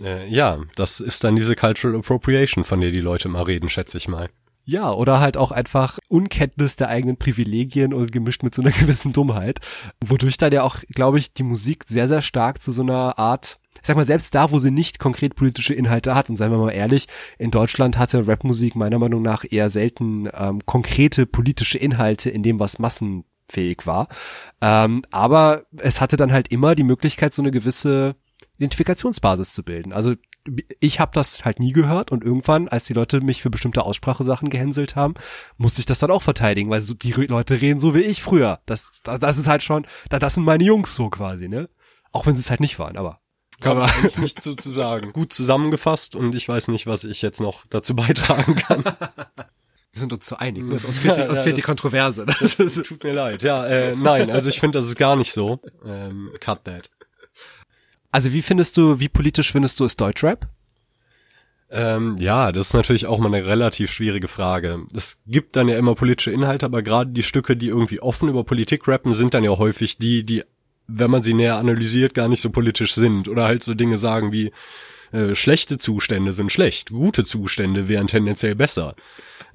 Äh, 0.00 0.28
ja, 0.28 0.60
das 0.76 1.00
ist 1.00 1.24
dann 1.24 1.36
diese 1.36 1.54
Cultural 1.54 1.98
Appropriation, 1.98 2.64
von 2.64 2.80
der 2.80 2.90
die 2.90 3.00
Leute 3.00 3.28
immer 3.28 3.46
reden, 3.46 3.68
schätze 3.68 3.98
ich 3.98 4.08
mal. 4.08 4.28
Ja, 4.66 4.92
oder 4.92 5.20
halt 5.20 5.36
auch 5.36 5.52
einfach 5.52 5.98
Unkenntnis 6.08 6.76
der 6.76 6.88
eigenen 6.88 7.18
Privilegien 7.18 7.92
und 7.92 8.12
gemischt 8.12 8.42
mit 8.42 8.54
so 8.54 8.62
einer 8.62 8.70
gewissen 8.78 9.12
Dummheit, 9.12 9.60
wodurch 10.04 10.38
dann 10.38 10.52
ja 10.52 10.62
auch, 10.62 10.76
glaube 10.94 11.18
ich, 11.18 11.32
die 11.32 11.42
Musik 11.42 11.84
sehr, 11.86 12.08
sehr 12.08 12.22
stark 12.22 12.62
zu 12.62 12.72
so 12.72 12.82
einer 12.82 13.18
Art, 13.18 13.58
ich 13.74 13.86
sag 13.86 13.96
mal, 13.96 14.06
selbst 14.06 14.34
da, 14.34 14.50
wo 14.50 14.58
sie 14.58 14.70
nicht 14.70 14.98
konkret 14.98 15.36
politische 15.36 15.74
Inhalte 15.74 16.14
hat, 16.14 16.30
und 16.30 16.38
seien 16.38 16.50
wir 16.50 16.58
mal 16.58 16.70
ehrlich, 16.70 17.08
in 17.38 17.50
Deutschland 17.50 17.98
hatte 17.98 18.26
Rapmusik 18.26 18.74
meiner 18.74 18.98
Meinung 18.98 19.20
nach 19.20 19.44
eher 19.48 19.68
selten 19.68 20.30
ähm, 20.32 20.64
konkrete 20.64 21.26
politische 21.26 21.76
Inhalte 21.76 22.30
in 22.30 22.42
dem, 22.42 22.58
was 22.58 22.78
massenfähig 22.78 23.86
war. 23.86 24.08
Ähm, 24.62 25.04
aber 25.10 25.64
es 25.76 26.00
hatte 26.00 26.16
dann 26.16 26.32
halt 26.32 26.48
immer 26.48 26.74
die 26.74 26.84
Möglichkeit, 26.84 27.34
so 27.34 27.42
eine 27.42 27.50
gewisse 27.50 28.14
Identifikationsbasis 28.56 29.52
zu 29.52 29.62
bilden. 29.62 29.92
Also 29.92 30.14
ich 30.80 31.00
habe 31.00 31.12
das 31.14 31.44
halt 31.44 31.58
nie 31.58 31.72
gehört 31.72 32.12
und 32.12 32.22
irgendwann, 32.22 32.68
als 32.68 32.84
die 32.84 32.92
Leute 32.92 33.20
mich 33.20 33.42
für 33.42 33.50
bestimmte 33.50 33.82
Aussprachesachen 33.82 34.50
gehänselt 34.50 34.94
haben, 34.94 35.14
musste 35.56 35.80
ich 35.80 35.86
das 35.86 35.98
dann 35.98 36.10
auch 36.10 36.22
verteidigen, 36.22 36.70
weil 36.70 36.80
so 36.80 36.94
die 36.94 37.12
Leute 37.12 37.60
reden 37.60 37.80
so 37.80 37.94
wie 37.94 38.00
ich 38.00 38.22
früher. 38.22 38.60
Das, 38.66 39.00
das, 39.02 39.20
das 39.20 39.38
ist 39.38 39.48
halt 39.48 39.62
schon, 39.62 39.86
das 40.08 40.34
sind 40.34 40.44
meine 40.44 40.64
Jungs 40.64 40.94
so 40.94 41.08
quasi, 41.08 41.48
ne? 41.48 41.68
Auch 42.12 42.26
wenn 42.26 42.36
sie 42.36 42.40
es 42.40 42.50
halt 42.50 42.60
nicht 42.60 42.78
waren, 42.78 42.96
aber. 42.96 43.20
Kann 43.60 43.78
man 43.78 43.88
eigentlich 43.88 44.18
nichts 44.18 44.42
zu, 44.42 44.54
zu 44.54 44.70
sagen. 44.70 45.12
Gut 45.12 45.32
zusammengefasst 45.32 46.14
und 46.14 46.34
ich 46.34 46.48
weiß 46.48 46.68
nicht, 46.68 46.86
was 46.86 47.04
ich 47.04 47.22
jetzt 47.22 47.40
noch 47.40 47.64
dazu 47.70 47.96
beitragen 47.96 48.56
kann. 48.56 48.84
Wir 48.84 50.00
sind 50.00 50.12
uns 50.12 50.26
zu 50.26 50.38
einig. 50.38 50.64
Ne? 50.64 50.72
Uns 50.72 51.00
fehlt, 51.00 51.16
die, 51.16 51.22
uns 51.22 51.34
ja, 51.34 51.40
fehlt 51.40 51.56
die 51.56 51.62
Kontroverse. 51.62 52.26
Das, 52.26 52.56
das 52.56 52.74
tut 52.86 53.02
mir 53.04 53.12
leid. 53.12 53.42
Ja, 53.42 53.64
äh, 53.66 53.96
nein, 53.96 54.30
also 54.30 54.48
ich 54.48 54.60
finde, 54.60 54.78
das 54.78 54.86
ist 54.86 54.98
gar 54.98 55.16
nicht 55.16 55.32
so. 55.32 55.60
Ähm, 55.86 56.30
cut 56.40 56.64
that. 56.64 56.90
Also 58.14 58.32
wie 58.32 58.42
findest 58.42 58.76
du, 58.76 59.00
wie 59.00 59.08
politisch 59.08 59.50
findest 59.50 59.80
du 59.80 59.84
es 59.84 59.96
Deutschrap? 59.96 60.46
Ähm, 61.68 62.16
ja, 62.20 62.52
das 62.52 62.68
ist 62.68 62.72
natürlich 62.72 63.06
auch 63.06 63.18
mal 63.18 63.26
eine 63.34 63.44
relativ 63.44 63.90
schwierige 63.90 64.28
Frage. 64.28 64.86
Es 64.94 65.18
gibt 65.26 65.56
dann 65.56 65.66
ja 65.66 65.76
immer 65.76 65.96
politische 65.96 66.30
Inhalte, 66.30 66.64
aber 66.64 66.82
gerade 66.82 67.10
die 67.10 67.24
Stücke, 67.24 67.56
die 67.56 67.66
irgendwie 67.66 67.98
offen 67.98 68.28
über 68.28 68.44
Politik 68.44 68.86
rappen, 68.86 69.14
sind 69.14 69.34
dann 69.34 69.42
ja 69.42 69.50
häufig 69.58 69.98
die, 69.98 70.22
die, 70.22 70.44
wenn 70.86 71.10
man 71.10 71.24
sie 71.24 71.34
näher 71.34 71.56
analysiert, 71.56 72.14
gar 72.14 72.28
nicht 72.28 72.40
so 72.40 72.50
politisch 72.50 72.94
sind. 72.94 73.26
Oder 73.26 73.46
halt 73.46 73.64
so 73.64 73.74
Dinge 73.74 73.98
sagen 73.98 74.30
wie, 74.30 74.52
äh, 75.10 75.34
schlechte 75.34 75.78
Zustände 75.78 76.32
sind 76.32 76.52
schlecht, 76.52 76.90
gute 76.90 77.24
Zustände 77.24 77.88
wären 77.88 78.06
tendenziell 78.06 78.54
besser. 78.54 78.94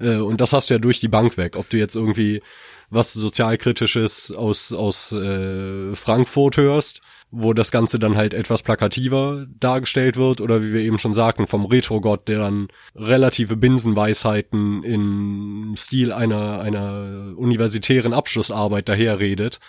Äh, 0.00 0.16
und 0.16 0.42
das 0.42 0.52
hast 0.52 0.68
du 0.68 0.74
ja 0.74 0.78
durch 0.78 1.00
die 1.00 1.08
Bank 1.08 1.38
weg. 1.38 1.56
Ob 1.56 1.70
du 1.70 1.78
jetzt 1.78 1.96
irgendwie 1.96 2.42
was 2.90 3.14
sozialkritisches 3.14 4.32
aus, 4.32 4.70
aus 4.74 5.12
äh, 5.12 5.94
Frankfurt 5.94 6.58
hörst 6.58 7.00
wo 7.30 7.52
das 7.52 7.70
Ganze 7.70 7.98
dann 7.98 8.16
halt 8.16 8.34
etwas 8.34 8.62
plakativer 8.62 9.46
dargestellt 9.58 10.16
wird 10.16 10.40
oder 10.40 10.62
wie 10.62 10.72
wir 10.72 10.80
eben 10.80 10.98
schon 10.98 11.14
sagten, 11.14 11.46
vom 11.46 11.64
Retro-Gott, 11.64 12.26
der 12.28 12.38
dann 12.40 12.68
relative 12.96 13.56
Binsenweisheiten 13.56 14.82
im 14.82 15.74
Stil 15.76 16.12
einer, 16.12 16.60
einer 16.60 17.34
universitären 17.36 18.12
Abschlussarbeit 18.12 18.88
daherredet. 18.88 19.60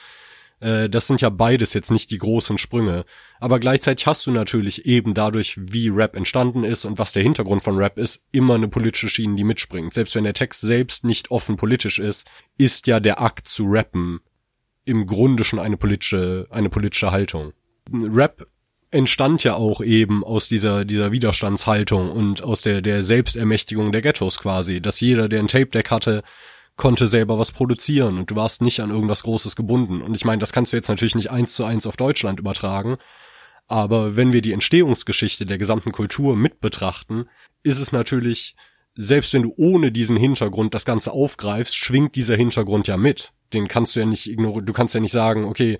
Äh, 0.59 0.89
das 0.89 1.05
sind 1.05 1.21
ja 1.21 1.29
beides 1.29 1.73
jetzt 1.73 1.91
nicht 1.91 2.09
die 2.09 2.17
großen 2.17 2.57
Sprünge. 2.57 3.05
Aber 3.39 3.59
gleichzeitig 3.59 4.07
hast 4.07 4.25
du 4.25 4.31
natürlich 4.31 4.85
eben 4.87 5.13
dadurch, 5.13 5.55
wie 5.59 5.89
Rap 5.89 6.15
entstanden 6.15 6.63
ist 6.63 6.85
und 6.85 6.97
was 6.97 7.13
der 7.13 7.23
Hintergrund 7.23 7.61
von 7.61 7.77
Rap 7.77 7.99
ist, 7.99 8.23
immer 8.31 8.55
eine 8.55 8.69
politische 8.69 9.09
Schiene, 9.09 9.35
die 9.35 9.43
mitspringt. 9.43 9.93
Selbst 9.93 10.15
wenn 10.15 10.23
der 10.23 10.33
Text 10.33 10.61
selbst 10.61 11.03
nicht 11.03 11.29
offen 11.29 11.57
politisch 11.57 11.99
ist, 11.99 12.27
ist 12.57 12.87
ja 12.87 12.99
der 12.99 13.21
Akt 13.21 13.47
zu 13.47 13.65
rappen 13.67 14.19
im 14.85 15.05
Grunde 15.05 15.43
schon 15.43 15.59
eine 15.59 15.77
politische, 15.77 16.47
eine 16.49 16.69
politische 16.69 17.11
Haltung. 17.11 17.53
Rap 17.91 18.47
entstand 18.91 19.43
ja 19.43 19.55
auch 19.55 19.81
eben 19.81 20.23
aus 20.23 20.47
dieser, 20.47 20.85
dieser 20.85 21.11
Widerstandshaltung 21.11 22.11
und 22.11 22.43
aus 22.43 22.61
der, 22.61 22.81
der 22.81 23.03
Selbstermächtigung 23.03 23.91
der 23.91 24.01
Ghettos 24.01 24.37
quasi, 24.37 24.81
dass 24.81 24.99
jeder, 24.99 25.29
der 25.29 25.39
ein 25.39 25.47
Tape-Deck 25.47 25.89
hatte, 25.89 26.23
konnte 26.75 27.07
selber 27.07 27.37
was 27.39 27.51
produzieren 27.51 28.17
und 28.17 28.31
du 28.31 28.35
warst 28.35 28.61
nicht 28.61 28.79
an 28.81 28.89
irgendwas 28.89 29.23
Großes 29.23 29.55
gebunden. 29.55 30.01
Und 30.01 30.15
ich 30.15 30.25
meine, 30.25 30.39
das 30.39 30.51
kannst 30.51 30.73
du 30.73 30.77
jetzt 30.77 30.89
natürlich 30.89 31.15
nicht 31.15 31.31
eins 31.31 31.53
zu 31.53 31.63
eins 31.63 31.87
auf 31.87 31.95
Deutschland 31.95 32.39
übertragen, 32.39 32.97
aber 33.67 34.17
wenn 34.17 34.33
wir 34.33 34.41
die 34.41 34.51
Entstehungsgeschichte 34.51 35.45
der 35.45 35.57
gesamten 35.57 35.91
Kultur 35.93 36.35
mit 36.35 36.59
betrachten, 36.59 37.29
ist 37.63 37.79
es 37.79 37.91
natürlich, 37.93 38.55
selbst 38.95 39.33
wenn 39.33 39.43
du 39.43 39.53
ohne 39.55 39.91
diesen 39.91 40.17
Hintergrund 40.17 40.73
das 40.73 40.83
Ganze 40.83 41.11
aufgreifst, 41.11 41.75
schwingt 41.75 42.15
dieser 42.15 42.35
Hintergrund 42.35 42.87
ja 42.87 42.97
mit. 42.97 43.31
Den 43.53 43.67
kannst 43.67 43.95
du 43.95 44.01
ja 44.01 44.05
nicht 44.05 44.29
ignorieren. 44.29 44.65
Du 44.65 44.73
kannst 44.73 44.95
ja 44.95 45.01
nicht 45.01 45.11
sagen, 45.11 45.45
okay, 45.45 45.79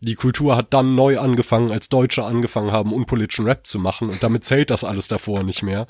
die 0.00 0.14
Kultur 0.14 0.56
hat 0.56 0.72
dann 0.72 0.94
neu 0.94 1.18
angefangen, 1.18 1.72
als 1.72 1.88
Deutsche 1.88 2.24
angefangen 2.24 2.72
haben, 2.72 2.92
unpolitischen 2.92 3.46
Rap 3.46 3.66
zu 3.66 3.78
machen 3.78 4.10
und 4.10 4.22
damit 4.22 4.44
zählt 4.44 4.70
das 4.70 4.84
alles 4.84 5.08
davor 5.08 5.42
nicht 5.42 5.62
mehr. 5.62 5.88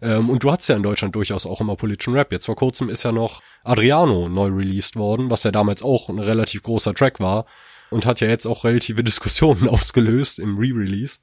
Ähm, 0.00 0.30
und 0.30 0.42
du 0.42 0.50
hattest 0.50 0.68
ja 0.68 0.76
in 0.76 0.82
Deutschland 0.82 1.14
durchaus 1.14 1.46
auch 1.46 1.60
immer 1.60 1.76
politischen 1.76 2.14
Rap. 2.14 2.32
Jetzt 2.32 2.46
vor 2.46 2.56
kurzem 2.56 2.88
ist 2.88 3.02
ja 3.02 3.12
noch 3.12 3.42
Adriano 3.64 4.28
neu 4.28 4.48
released 4.48 4.96
worden, 4.96 5.30
was 5.30 5.42
ja 5.42 5.50
damals 5.50 5.82
auch 5.82 6.08
ein 6.08 6.18
relativ 6.18 6.62
großer 6.62 6.94
Track 6.94 7.20
war 7.20 7.46
und 7.90 8.06
hat 8.06 8.20
ja 8.20 8.28
jetzt 8.28 8.46
auch 8.46 8.64
relative 8.64 9.04
Diskussionen 9.04 9.68
ausgelöst 9.68 10.38
im 10.38 10.58
Re-Release. 10.58 11.18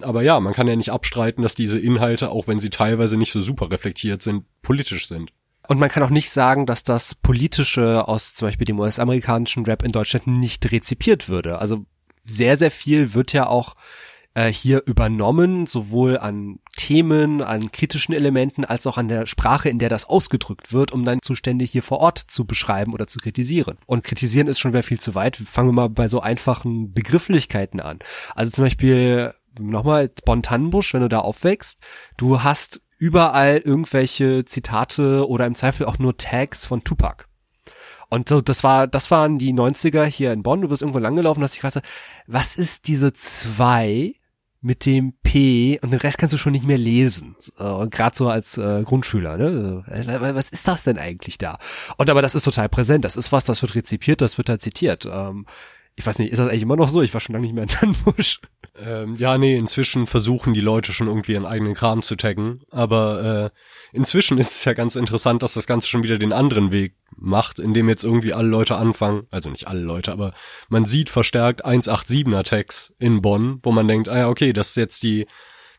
Aber 0.00 0.22
ja, 0.22 0.38
man 0.40 0.52
kann 0.52 0.68
ja 0.68 0.76
nicht 0.76 0.92
abstreiten, 0.92 1.42
dass 1.42 1.54
diese 1.54 1.78
Inhalte, 1.78 2.30
auch 2.30 2.46
wenn 2.46 2.60
sie 2.60 2.70
teilweise 2.70 3.16
nicht 3.16 3.32
so 3.32 3.40
super 3.40 3.70
reflektiert 3.70 4.22
sind, 4.22 4.44
politisch 4.62 5.08
sind. 5.08 5.32
Und 5.68 5.78
man 5.78 5.90
kann 5.90 6.02
auch 6.02 6.10
nicht 6.10 6.30
sagen, 6.30 6.64
dass 6.64 6.82
das 6.82 7.14
Politische 7.14 8.08
aus 8.08 8.34
zum 8.34 8.48
Beispiel 8.48 8.64
dem 8.64 8.80
US-amerikanischen 8.80 9.66
Rap 9.66 9.82
in 9.82 9.92
Deutschland 9.92 10.26
nicht 10.26 10.72
rezipiert 10.72 11.28
würde. 11.28 11.58
Also 11.58 11.84
sehr, 12.24 12.56
sehr 12.56 12.70
viel 12.70 13.12
wird 13.12 13.34
ja 13.34 13.46
auch 13.46 13.76
äh, 14.32 14.50
hier 14.50 14.82
übernommen, 14.86 15.66
sowohl 15.66 16.16
an 16.16 16.60
Themen, 16.74 17.42
an 17.42 17.70
kritischen 17.70 18.14
Elementen, 18.14 18.64
als 18.64 18.86
auch 18.86 18.96
an 18.96 19.08
der 19.08 19.26
Sprache, 19.26 19.68
in 19.68 19.78
der 19.78 19.90
das 19.90 20.06
ausgedrückt 20.06 20.72
wird, 20.72 20.90
um 20.92 21.04
dann 21.04 21.20
Zustände 21.20 21.66
hier 21.66 21.82
vor 21.82 21.98
Ort 21.98 22.18
zu 22.18 22.46
beschreiben 22.46 22.94
oder 22.94 23.06
zu 23.06 23.18
kritisieren. 23.18 23.76
Und 23.84 24.04
kritisieren 24.04 24.48
ist 24.48 24.60
schon 24.60 24.72
wieder 24.72 24.82
viel 24.82 25.00
zu 25.00 25.14
weit. 25.14 25.36
Fangen 25.36 25.68
wir 25.68 25.72
mal 25.72 25.90
bei 25.90 26.08
so 26.08 26.20
einfachen 26.20 26.94
Begrifflichkeiten 26.94 27.80
an. 27.80 27.98
Also 28.34 28.52
zum 28.52 28.64
Beispiel 28.64 29.34
nochmal 29.58 30.10
Bonn-Tannenbusch, 30.24 30.94
wenn 30.94 31.02
du 31.02 31.08
da 31.10 31.18
aufwächst, 31.18 31.80
du 32.16 32.42
hast 32.42 32.80
überall 32.98 33.58
irgendwelche 33.58 34.44
Zitate 34.44 35.26
oder 35.28 35.46
im 35.46 35.54
Zweifel 35.54 35.86
auch 35.86 35.98
nur 35.98 36.16
Tags 36.16 36.66
von 36.66 36.84
Tupac. 36.84 37.24
Und 38.10 38.28
so, 38.28 38.40
das 38.40 38.64
war, 38.64 38.86
das 38.86 39.10
waren 39.10 39.38
die 39.38 39.52
90er 39.52 40.04
hier 40.04 40.32
in 40.32 40.42
Bonn. 40.42 40.62
Du 40.62 40.68
bist 40.68 40.82
irgendwo 40.82 40.98
langgelaufen, 40.98 41.42
hast 41.42 41.54
dich 41.54 41.60
gefragt, 41.60 41.86
was 42.26 42.56
ist 42.56 42.88
diese 42.88 43.12
zwei 43.12 44.14
mit 44.60 44.86
dem 44.86 45.12
P 45.22 45.78
und 45.82 45.92
den 45.92 46.00
Rest 46.00 46.18
kannst 46.18 46.32
du 46.32 46.38
schon 46.38 46.52
nicht 46.52 46.66
mehr 46.66 46.78
lesen. 46.78 47.36
Äh, 47.58 47.86
Gerade 47.88 48.16
so 48.16 48.28
als 48.28 48.58
äh, 48.58 48.82
Grundschüler, 48.82 49.36
ne? 49.36 49.84
Äh, 49.88 50.34
was 50.34 50.50
ist 50.50 50.66
das 50.66 50.84
denn 50.84 50.98
eigentlich 50.98 51.38
da? 51.38 51.58
Und 51.96 52.10
aber 52.10 52.22
das 52.22 52.34
ist 52.34 52.42
total 52.42 52.68
präsent. 52.68 53.04
Das 53.04 53.16
ist 53.16 53.30
was, 53.30 53.44
das 53.44 53.62
wird 53.62 53.74
rezipiert, 53.74 54.20
das 54.20 54.36
wird 54.36 54.48
da 54.48 54.58
zitiert. 54.58 55.06
Ähm, 55.06 55.46
ich 55.98 56.06
weiß 56.06 56.20
nicht, 56.20 56.30
ist 56.30 56.38
das 56.38 56.48
eigentlich 56.48 56.62
immer 56.62 56.76
noch 56.76 56.88
so? 56.88 57.02
Ich 57.02 57.12
war 57.12 57.20
schon 57.20 57.32
lange 57.32 57.44
nicht 57.44 57.54
mehr 57.54 57.64
in 57.64 57.68
Tannenbusch. 57.68 58.40
Ähm, 58.78 59.16
ja, 59.16 59.36
nee, 59.36 59.56
inzwischen 59.56 60.06
versuchen 60.06 60.54
die 60.54 60.60
Leute 60.60 60.92
schon 60.92 61.08
irgendwie 61.08 61.32
ihren 61.32 61.44
eigenen 61.44 61.74
Kram 61.74 62.04
zu 62.04 62.14
taggen. 62.14 62.60
Aber 62.70 63.50
äh, 63.52 63.96
inzwischen 63.96 64.38
ist 64.38 64.52
es 64.52 64.64
ja 64.64 64.74
ganz 64.74 64.94
interessant, 64.94 65.42
dass 65.42 65.54
das 65.54 65.66
Ganze 65.66 65.88
schon 65.88 66.04
wieder 66.04 66.16
den 66.16 66.32
anderen 66.32 66.70
Weg 66.70 66.94
macht, 67.16 67.58
indem 67.58 67.88
jetzt 67.88 68.04
irgendwie 68.04 68.32
alle 68.32 68.46
Leute 68.46 68.76
anfangen, 68.76 69.26
also 69.32 69.50
nicht 69.50 69.66
alle 69.66 69.80
Leute, 69.80 70.12
aber 70.12 70.34
man 70.68 70.84
sieht 70.84 71.10
verstärkt 71.10 71.66
187er 71.66 72.44
Tags 72.44 72.94
in 73.00 73.20
Bonn, 73.20 73.58
wo 73.62 73.72
man 73.72 73.88
denkt, 73.88 74.08
ah 74.08 74.18
ja, 74.18 74.28
okay, 74.28 74.52
das 74.52 74.68
ist 74.68 74.76
jetzt 74.76 75.02
die, 75.02 75.26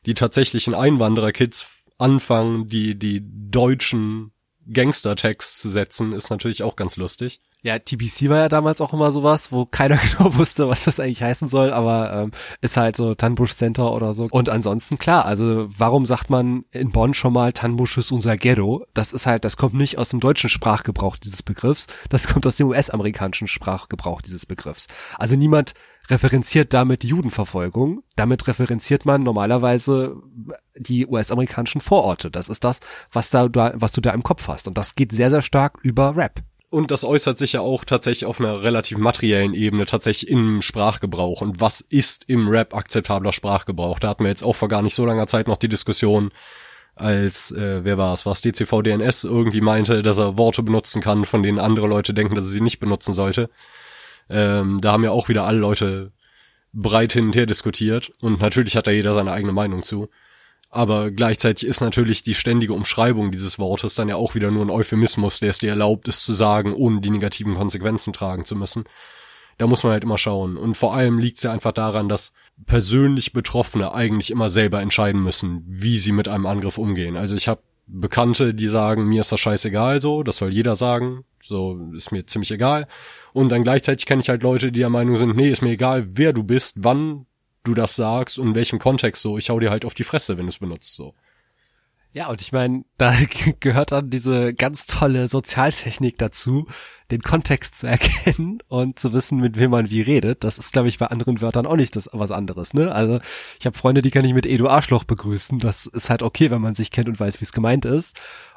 die 0.05 0.15
tatsächlichen 0.15 0.75
Einwanderer-Kids 0.75 1.65
anfangen, 1.97 2.67
die, 2.67 2.99
die 2.99 3.21
deutschen 3.23 4.33
Gangster-Tags 4.69 5.59
zu 5.59 5.69
setzen, 5.69 6.11
ist 6.11 6.29
natürlich 6.29 6.63
auch 6.63 6.75
ganz 6.75 6.97
lustig. 6.97 7.39
Ja, 7.61 7.77
TBC 7.77 8.29
war 8.29 8.37
ja 8.37 8.49
damals 8.49 8.79
auch 8.79 8.93
immer 8.93 9.11
sowas, 9.11 9.51
wo 9.51 9.65
keiner 9.65 9.97
genau 10.17 10.35
wusste, 10.35 10.69
was 10.69 10.85
das 10.85 10.99
eigentlich 10.99 11.21
heißen 11.21 11.49
soll, 11.49 11.73
aber 11.73 12.13
ähm, 12.13 12.31
ist 12.61 12.77
halt 12.77 12.95
so 12.95 13.15
Tannbusch 13.15 13.51
Center 13.51 13.91
oder 13.91 14.13
so. 14.13 14.27
Und 14.31 14.49
ansonsten 14.49 14.97
klar, 14.97 15.25
also 15.25 15.67
warum 15.77 16.05
sagt 16.05 16.29
man 16.29 16.63
in 16.71 16.91
Bonn 16.91 17.13
schon 17.13 17.33
mal 17.33 17.51
Tannbusch 17.51 17.97
ist 17.97 18.11
unser 18.11 18.37
Ghetto? 18.37 18.85
Das 18.93 19.11
ist 19.11 19.25
halt, 19.25 19.43
das 19.43 19.57
kommt 19.57 19.73
nicht 19.73 19.97
aus 19.97 20.09
dem 20.09 20.21
deutschen 20.21 20.49
Sprachgebrauch 20.49 21.17
dieses 21.17 21.43
Begriffs, 21.43 21.87
das 22.09 22.27
kommt 22.27 22.47
aus 22.47 22.55
dem 22.55 22.67
US-amerikanischen 22.67 23.47
Sprachgebrauch 23.47 24.21
dieses 24.21 24.45
Begriffs. 24.45 24.87
Also 25.17 25.35
niemand 25.35 25.73
referenziert 26.09 26.73
damit 26.73 27.03
die 27.03 27.09
Judenverfolgung, 27.09 28.03
damit 28.15 28.47
referenziert 28.47 29.05
man 29.05 29.21
normalerweise 29.21 30.15
die 30.75 31.05
US-amerikanischen 31.05 31.81
Vororte. 31.81 32.31
Das 32.31 32.49
ist 32.49 32.63
das, 32.63 32.79
was 33.11 33.29
da, 33.29 33.49
was 33.75 33.91
du 33.91 34.01
da 34.01 34.11
im 34.11 34.23
Kopf 34.23 34.47
hast. 34.47 34.67
Und 34.67 34.77
das 34.77 34.95
geht 34.95 35.11
sehr, 35.11 35.29
sehr 35.29 35.41
stark 35.41 35.77
über 35.83 36.15
Rap. 36.15 36.41
Und 36.69 36.91
das 36.91 37.03
äußert 37.03 37.39
sich 37.39 37.53
ja 37.53 37.61
auch 37.61 37.83
tatsächlich 37.83 38.25
auf 38.25 38.39
einer 38.39 38.61
relativ 38.61 38.99
materiellen 38.99 39.55
Ebene, 39.55 39.87
tatsächlich 39.87 40.29
im 40.29 40.61
Sprachgebrauch. 40.61 41.41
Und 41.41 41.59
was 41.59 41.81
ist 41.81 42.25
im 42.27 42.47
Rap 42.47 42.75
akzeptabler 42.75 43.33
Sprachgebrauch? 43.33 43.97
Da 43.97 44.09
hatten 44.09 44.23
wir 44.23 44.29
jetzt 44.29 44.43
auch 44.43 44.55
vor 44.55 44.69
gar 44.69 44.83
nicht 44.83 44.93
so 44.93 45.05
langer 45.05 45.25
Zeit 45.25 45.47
noch 45.47 45.57
die 45.57 45.69
Diskussion, 45.69 46.31
als, 46.95 47.51
äh, 47.51 47.83
wer 47.83 47.97
war 47.97 48.13
es, 48.13 48.25
was 48.25 48.41
DCV 48.41 48.81
DNS 48.83 49.23
irgendwie 49.23 49.61
meinte, 49.61 50.03
dass 50.03 50.19
er 50.19 50.37
Worte 50.37 50.61
benutzen 50.61 51.01
kann, 51.01 51.25
von 51.25 51.41
denen 51.41 51.57
andere 51.57 51.87
Leute 51.87 52.13
denken, 52.13 52.35
dass 52.35 52.45
er 52.45 52.51
sie 52.51 52.61
nicht 52.61 52.79
benutzen 52.79 53.13
sollte. 53.13 53.49
Ähm, 54.29 54.79
da 54.81 54.91
haben 54.91 55.03
ja 55.03 55.11
auch 55.11 55.29
wieder 55.29 55.45
alle 55.45 55.59
Leute 55.59 56.11
breit 56.73 57.13
hin 57.13 57.27
und 57.27 57.35
her 57.35 57.45
diskutiert. 57.45 58.11
Und 58.21 58.41
natürlich 58.41 58.75
hat 58.75 58.85
da 58.85 58.91
jeder 58.91 59.15
seine 59.15 59.31
eigene 59.31 59.53
Meinung 59.53 59.81
zu. 59.81 60.09
Aber 60.69 61.09
gleichzeitig 61.09 61.67
ist 61.67 61.81
natürlich 61.81 62.21
die 62.21 62.35
ständige 62.35 62.73
Umschreibung 62.73 63.31
dieses 63.31 63.57
Wortes 63.57 63.95
dann 63.95 64.07
ja 64.07 64.15
auch 64.15 64.35
wieder 64.35 64.51
nur 64.51 64.63
ein 64.63 64.69
Euphemismus, 64.69 65.39
der 65.39 65.49
es 65.49 65.57
dir 65.57 65.71
erlaubt, 65.71 66.07
es 66.07 66.23
zu 66.23 66.33
sagen, 66.33 66.73
ohne 66.73 67.01
die 67.01 67.09
negativen 67.09 67.55
Konsequenzen 67.55 68.13
tragen 68.13 68.45
zu 68.45 68.55
müssen. 68.55 68.83
Da 69.57 69.65
muss 69.65 69.83
man 69.83 69.93
halt 69.93 70.03
immer 70.03 70.19
schauen. 70.19 70.57
Und 70.57 70.77
vor 70.77 70.93
allem 70.93 71.17
liegt 71.17 71.37
es 71.37 71.43
ja 71.43 71.51
einfach 71.51 71.71
daran, 71.71 72.07
dass 72.07 72.33
persönlich 72.67 73.33
Betroffene 73.33 73.93
eigentlich 73.93 74.29
immer 74.29 74.49
selber 74.49 74.81
entscheiden 74.81 75.23
müssen, 75.23 75.63
wie 75.67 75.97
sie 75.97 76.11
mit 76.11 76.27
einem 76.27 76.45
Angriff 76.45 76.77
umgehen. 76.77 77.17
Also 77.17 77.35
ich 77.35 77.47
habe 77.47 77.61
Bekannte, 77.87 78.53
die 78.53 78.67
sagen, 78.67 79.05
mir 79.05 79.21
ist 79.21 79.31
das 79.31 79.39
scheißegal 79.39 79.99
so, 79.99 80.21
das 80.21 80.37
soll 80.37 80.53
jeder 80.53 80.75
sagen, 80.75 81.25
so 81.41 81.91
ist 81.95 82.11
mir 82.11 82.27
ziemlich 82.27 82.51
egal. 82.51 82.87
Und 83.33 83.49
dann 83.49 83.63
gleichzeitig 83.63 84.05
kenne 84.05 84.21
ich 84.21 84.29
halt 84.29 84.43
Leute, 84.43 84.71
die 84.71 84.79
der 84.79 84.89
Meinung 84.89 85.15
sind, 85.15 85.35
nee, 85.35 85.49
ist 85.49 85.63
mir 85.63 85.71
egal, 85.71 86.07
wer 86.11 86.31
du 86.31 86.43
bist, 86.43 86.75
wann 86.77 87.25
du 87.69 87.75
das 87.75 87.95
sagst 87.95 88.37
und 88.37 88.49
in 88.49 88.55
welchem 88.55 88.79
Kontext 88.79 89.21
so. 89.21 89.37
Ich 89.37 89.49
hau 89.49 89.59
dir 89.59 89.71
halt 89.71 89.85
auf 89.85 89.93
die 89.93 90.03
Fresse, 90.03 90.37
wenn 90.37 90.45
du 90.45 90.49
es 90.49 90.59
benutzt 90.59 90.95
so. 90.95 91.13
Ja, 92.11 92.29
und 92.29 92.41
ich 92.41 92.51
meine, 92.51 92.85
da 92.97 93.13
gehört 93.59 93.91
dann 93.91 94.09
diese 94.09 94.53
ganz 94.53 94.87
tolle 94.87 95.27
Sozialtechnik 95.27 96.17
dazu, 96.17 96.67
den 97.11 97.21
Kontext 97.21 97.79
zu 97.79 97.87
erkennen 97.87 98.59
und 98.67 98.99
zu 98.99 99.13
wissen, 99.13 99.39
mit 99.39 99.57
wem 99.57 99.71
man 99.71 99.89
wie 99.89 100.01
redet. 100.01 100.43
Das 100.43 100.57
ist, 100.57 100.73
glaube 100.73 100.87
ich, 100.87 100.97
bei 100.97 101.07
anderen 101.07 101.39
Wörtern 101.41 101.67
auch 101.67 101.75
nicht 101.75 101.95
das 101.95 102.09
was 102.11 102.31
anderes, 102.31 102.73
ne? 102.73 102.91
Also 102.91 103.19
ich 103.59 103.65
habe 103.65 103.77
Freunde, 103.77 104.01
die 104.01 104.11
kann 104.11 104.25
ich 104.25 104.33
mit 104.33 104.47
Edu 104.47 104.67
Arschloch 104.67 105.03
begrüßen. 105.03 105.59
Das 105.59 105.85
ist 105.85 106.09
halt 106.09 106.23
okay, 106.23 106.49
wenn 106.49 106.61
man 106.61 106.73
sich 106.73 106.89
kennt 106.91 107.09
und 107.09 107.19
weiß, 107.19 107.39
wie 107.41 107.45
es 107.45 107.53
gemeint 107.53 107.85
ist. 107.85 108.15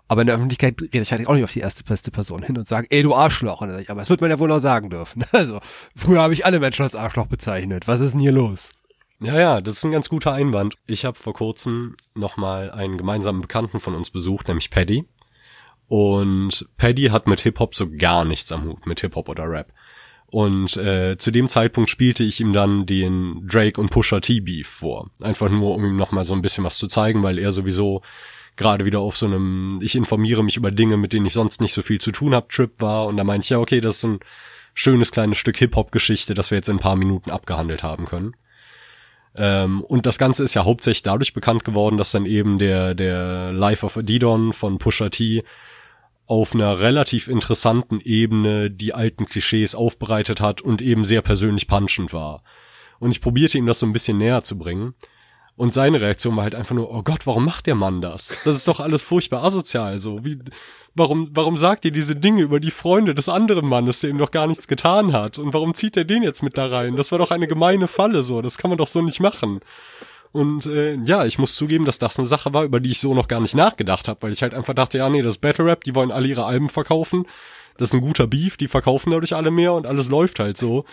Aber 0.09 0.23
in 0.23 0.27
der 0.27 0.37
Öffentlichkeit 0.37 0.81
rede 0.81 1.01
ich 1.01 1.13
halt 1.13 1.27
auch 1.27 1.35
nicht 1.35 1.45
auf 1.45 1.53
die 1.53 1.61
erste 1.61 1.85
beste 1.85 2.11
Person 2.11 2.43
hin 2.43 2.59
und 2.59 2.69
sage, 2.69 2.87
ey 2.91 3.03
du 3.03 3.15
Arschloch. 3.15 3.61
Und 3.61 3.69
dann 3.69 3.77
sag 3.77 3.83
ich, 3.83 3.91
aber 3.91 4.01
das 4.01 4.11
wird 4.11 4.21
man 4.21 4.31
ja 4.31 4.39
wohl 4.39 4.53
auch 4.53 4.59
sagen 4.61 4.91
dürfen. 4.91 5.25
Also, 5.33 5.61
früher 5.97 6.21
habe 6.21 6.35
ich 6.35 6.45
alle 6.45 6.61
Menschen 6.61 6.83
als 6.83 6.95
Arschloch 6.95 7.27
bezeichnet. 7.27 7.89
Was 7.89 8.01
ist 8.01 8.13
denn 8.13 8.21
hier 8.21 8.33
los? 8.33 8.73
Ja, 9.23 9.39
ja, 9.39 9.61
das 9.61 9.77
ist 9.77 9.85
ein 9.85 9.93
ganz 9.93 10.09
guter 10.09 10.33
Einwand. 10.33 10.75
Ich 10.87 11.05
habe 11.05 11.17
vor 11.17 11.33
kurzem 11.33 11.97
nochmal 12.15 12.73
einen 12.73 12.99
gemeinsamen 12.99 13.41
Bekannten 13.41 13.79
von 13.79 13.95
uns 13.95 14.11
besucht, 14.11 14.49
nämlich 14.49 14.71
Paddy. 14.71 15.05
Und 15.87 16.67
Paddy 16.77 17.05
hat 17.05 17.29
mit 17.29 17.43
Hip-Hop 17.43 17.77
so 17.77 17.89
gar 17.89 18.25
nichts 18.25 18.51
am 18.51 18.65
Hut, 18.65 18.85
mit 18.85 19.01
Hip-Hop 19.01 19.29
oder 19.29 19.49
Rap. 19.49 19.69
Und 20.27 20.77
äh, 20.77 21.17
zu 21.19 21.31
dem 21.31 21.47
Zeitpunkt 21.47 21.89
spielte 21.89 22.25
ich 22.25 22.41
ihm 22.41 22.53
dann 22.53 22.85
den 22.85 23.47
Drake 23.47 23.81
und 23.81 23.91
Pusha 23.91 24.19
T 24.19 24.41
Beef 24.41 24.67
vor. 24.67 25.11
Einfach 25.21 25.51
nur, 25.51 25.75
um 25.77 25.85
ihm 25.85 25.97
nochmal 25.97 26.25
so 26.25 26.35
ein 26.35 26.43
bisschen 26.43 26.65
was 26.65 26.79
zu 26.79 26.89
zeigen, 26.89 27.23
weil 27.23 27.39
er 27.39 27.53
sowieso 27.53 28.03
gerade 28.57 28.85
wieder 28.85 29.01
auf 29.01 29.17
so 29.17 29.27
einem, 29.27 29.79
ich 29.81 29.95
informiere 29.95 30.43
mich 30.43 30.57
über 30.57 30.73
Dinge, 30.73 30.97
mit 30.97 31.13
denen 31.13 31.27
ich 31.27 31.35
sonst 31.35 31.61
nicht 31.61 31.75
so 31.75 31.83
viel 31.83 32.01
zu 32.01 32.11
tun 32.11 32.35
habe, 32.35 32.49
Trip 32.49 32.73
war. 32.81 33.07
Und 33.07 33.19
da 33.19 33.25
meinte 33.25 33.45
ich, 33.45 33.51
ja, 33.51 33.61
okay, 33.61 33.81
das 33.81 33.99
ist 33.99 34.05
ein 34.05 34.21
schönes 34.75 35.13
kleines 35.13 35.39
Stück 35.39 35.59
Hip-Hop-Geschichte, 35.59 36.35
das 36.35 36.51
wir 36.51 36.59
jetzt 36.59 36.69
in 36.69 36.77
ein 36.77 36.83
paar 36.83 36.97
Minuten 36.97 37.31
abgehandelt 37.31 37.85
haben 37.85 38.07
können. 38.07 38.35
Ähm, 39.35 39.83
und 39.83 40.07
das 40.07 40.19
Ganze 40.19 40.45
ist 40.45 40.55
ja 40.55 40.65
hauptsächlich 40.65 41.03
dadurch 41.03 41.33
bekannt 41.33 41.65
geworden, 41.65 41.97
dass 41.97 42.13
dann 42.13 42.27
eben 42.27 42.59
der, 42.59 42.95
der 42.95 43.53
Life 43.53 43.85
of 43.85 43.97
Adidon 43.97 44.53
von 44.53 44.79
Pusha 44.79 45.09
T 45.09 45.43
auf 46.27 46.55
einer 46.55 46.79
relativ 46.79 47.29
interessanten 47.29 48.01
Ebene 48.01 48.71
die 48.71 48.95
alten 48.95 49.27
Klischees 49.27 49.75
aufbereitet 49.75 50.41
hat 50.41 50.61
und 50.61 50.81
eben 50.81 51.05
sehr 51.05 51.23
persönlich 51.23 51.67
punchend 51.67 52.13
war. 52.13 52.43
Und 52.99 53.11
ich 53.11 53.21
probierte 53.21 53.59
ihm 53.59 53.67
das 53.67 53.81
so 53.81 53.87
ein 53.87 53.93
bisschen 53.93 54.19
näher 54.19 54.43
zu 54.43 54.57
bringen. 54.57 54.95
Und 55.57 55.75
seine 55.75 56.01
Reaktion 56.01 56.37
war 56.37 56.45
halt 56.45 56.55
einfach 56.55 56.75
nur, 56.75 56.91
oh 56.91 57.03
Gott, 57.03 57.27
warum 57.27 57.45
macht 57.45 57.67
der 57.67 57.75
Mann 57.75 58.01
das? 58.01 58.39
Das 58.45 58.57
ist 58.57 58.69
doch 58.69 58.81
alles 58.81 59.03
furchtbar 59.03 59.45
asozial, 59.45 60.01
so. 60.01 60.25
Wie, 60.25 60.39
warum, 60.95 61.31
warum 61.33 61.59
sagt 61.59 61.85
ihr 61.85 61.91
diese 61.91 62.17
Dinge 62.17 62.43
über 62.43 62.59
die 62.59 62.71
Freunde 62.71 63.15
des 63.15 63.29
anderen 63.29 63.69
Mannes, 63.69 64.01
der 64.01 64.11
ihm 64.11 64.19
doch 64.19 64.31
gar 64.31 64.47
nichts 64.47 64.67
getan 64.67 65.13
hat? 65.13 65.39
Und 65.39 65.53
warum 65.53 65.75
zieht 65.75 65.97
er 65.97 66.05
den 66.05 66.23
jetzt 66.23 66.43
mit 66.43 66.57
da 66.57 66.67
rein? 66.67 66.97
Das 66.97 67.13
war 67.13 67.19
doch 67.19 67.31
eine 67.31 67.47
gemeine 67.47 67.87
Falle, 67.87 68.23
so. 68.23 68.41
Das 68.41 68.59
kann 68.59 68.71
man 68.71 68.79
doch 68.79 68.89
so 68.89 69.03
nicht 69.03 69.21
machen. 69.21 69.61
Und 70.33 70.65
äh, 70.65 70.95
ja, 71.05 71.27
ich 71.27 71.39
muss 71.39 71.55
zugeben, 71.55 71.85
dass 71.85 71.99
das 71.99 72.19
eine 72.19 72.27
Sache 72.27 72.55
war, 72.55 72.65
über 72.65 72.81
die 72.81 72.91
ich 72.91 73.01
so 73.01 73.13
noch 73.13 73.29
gar 73.29 73.41
nicht 73.41 73.55
nachgedacht 73.55 74.09
habe, 74.09 74.23
weil 74.23 74.33
ich 74.33 74.43
halt 74.43 74.55
einfach 74.55 74.75
dachte, 74.75 74.99
ja, 74.99 75.09
nee, 75.11 75.21
das 75.21 75.37
Battle 75.37 75.67
Rap, 75.67 75.85
die 75.85 75.95
wollen 75.95 76.11
alle 76.11 76.27
ihre 76.27 76.47
Alben 76.47 76.71
verkaufen. 76.71 77.27
Das 77.77 77.91
ist 77.91 77.95
ein 77.95 78.01
guter 78.01 78.27
Beef, 78.27 78.57
die 78.57 78.69
verkaufen 78.69 79.11
dadurch 79.11 79.35
alle 79.35 79.51
mehr 79.51 79.75
und 79.75 79.87
alles 79.87 80.09
läuft 80.09 80.39
halt 80.39 80.57
so. 80.57 80.85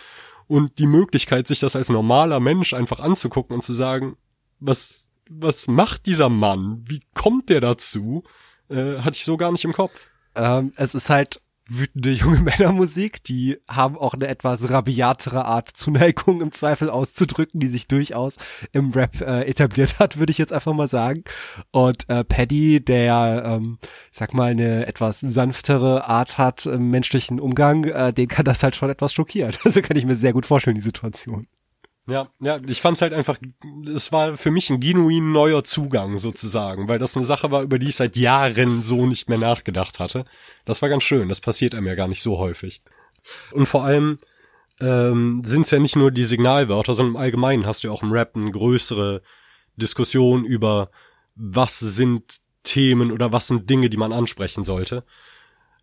Und 0.47 0.77
die 0.79 0.87
Möglichkeit, 0.87 1.47
sich 1.47 1.59
das 1.59 1.75
als 1.77 1.89
normaler 1.89 2.39
Mensch 2.41 2.73
einfach 2.73 2.99
anzugucken 2.99 3.55
und 3.55 3.63
zu 3.63 3.73
sagen, 3.73 4.17
was, 4.59 5.05
was 5.29 5.67
macht 5.67 6.05
dieser 6.05 6.29
Mann? 6.29 6.83
Wie 6.85 7.01
kommt 7.13 7.49
der 7.49 7.61
dazu? 7.61 8.23
Äh, 8.69 8.99
hatte 8.99 9.17
ich 9.17 9.25
so 9.25 9.37
gar 9.37 9.51
nicht 9.51 9.65
im 9.65 9.73
Kopf. 9.73 10.09
Ähm, 10.35 10.71
es 10.75 10.95
ist 10.95 11.09
halt 11.09 11.41
wütende 11.69 12.11
junge 12.11 12.39
Männermusik, 12.41 13.23
die 13.23 13.57
haben 13.67 13.97
auch 13.97 14.13
eine 14.13 14.27
etwas 14.27 14.69
rabiatere 14.69 15.45
Art 15.45 15.69
Zuneigung 15.69 16.41
im 16.41 16.51
Zweifel 16.51 16.89
auszudrücken, 16.89 17.59
die 17.59 17.67
sich 17.67 17.87
durchaus 17.87 18.37
im 18.71 18.91
Rap 18.91 19.21
äh, 19.21 19.43
etabliert 19.43 19.99
hat, 19.99 20.17
würde 20.17 20.31
ich 20.31 20.37
jetzt 20.37 20.51
einfach 20.53 20.73
mal 20.73 20.87
sagen. 20.87 21.23
Und 21.71 22.09
äh, 22.09 22.23
Paddy, 22.23 22.83
der, 22.83 23.43
ähm, 23.45 23.77
ich 24.11 24.17
sag 24.17 24.33
mal, 24.33 24.51
eine 24.51 24.87
etwas 24.87 25.19
sanftere 25.19 26.07
Art 26.07 26.37
hat 26.37 26.65
im 26.65 26.89
menschlichen 26.89 27.39
Umgang, 27.39 27.85
äh, 27.85 28.13
den 28.13 28.27
kann 28.27 28.45
das 28.45 28.63
halt 28.63 28.75
schon 28.75 28.89
etwas 28.89 29.13
schockieren. 29.13 29.55
Also 29.69 29.81
kann 29.83 29.97
ich 29.97 30.05
mir 30.05 30.15
sehr 30.15 30.33
gut 30.33 30.47
vorstellen, 30.47 30.75
die 30.75 30.81
Situation. 30.81 31.45
Ja, 32.09 32.27
ja, 32.39 32.59
ich 32.67 32.81
fand's 32.81 33.01
halt 33.01 33.13
einfach, 33.13 33.37
es 33.93 34.11
war 34.11 34.35
für 34.37 34.51
mich 34.51 34.69
ein 34.69 34.79
genuin 34.79 35.31
neuer 35.31 35.63
Zugang 35.63 36.17
sozusagen, 36.17 36.87
weil 36.87 36.99
das 36.99 37.15
eine 37.15 37.25
Sache 37.25 37.51
war, 37.51 37.61
über 37.61 37.77
die 37.77 37.89
ich 37.89 37.95
seit 37.95 38.15
Jahren 38.15 38.83
so 38.83 39.05
nicht 39.05 39.29
mehr 39.29 39.37
nachgedacht 39.37 39.99
hatte. 39.99 40.25
Das 40.65 40.81
war 40.81 40.89
ganz 40.89 41.03
schön, 41.03 41.29
das 41.29 41.41
passiert 41.41 41.75
einem 41.75 41.87
ja 41.87 41.95
gar 41.95 42.07
nicht 42.07 42.21
so 42.21 42.37
häufig. 42.37 42.81
Und 43.51 43.67
vor 43.67 43.83
allem 43.83 44.19
ähm, 44.79 45.41
sind's 45.43 45.71
ja 45.71 45.79
nicht 45.79 45.95
nur 45.95 46.11
die 46.11 46.23
Signalwörter, 46.23 46.95
sondern 46.95 47.15
im 47.15 47.21
Allgemeinen 47.21 47.65
hast 47.65 47.83
du 47.83 47.87
ja 47.87 47.93
auch 47.93 48.03
im 48.03 48.11
Rap 48.11 48.35
eine 48.35 48.51
größere 48.51 49.21
Diskussion 49.75 50.45
über, 50.45 50.89
was 51.35 51.79
sind 51.79 52.39
Themen 52.63 53.11
oder 53.11 53.31
was 53.31 53.47
sind 53.47 53.69
Dinge, 53.69 53.89
die 53.89 53.97
man 53.97 54.13
ansprechen 54.13 54.63
sollte. 54.63 55.03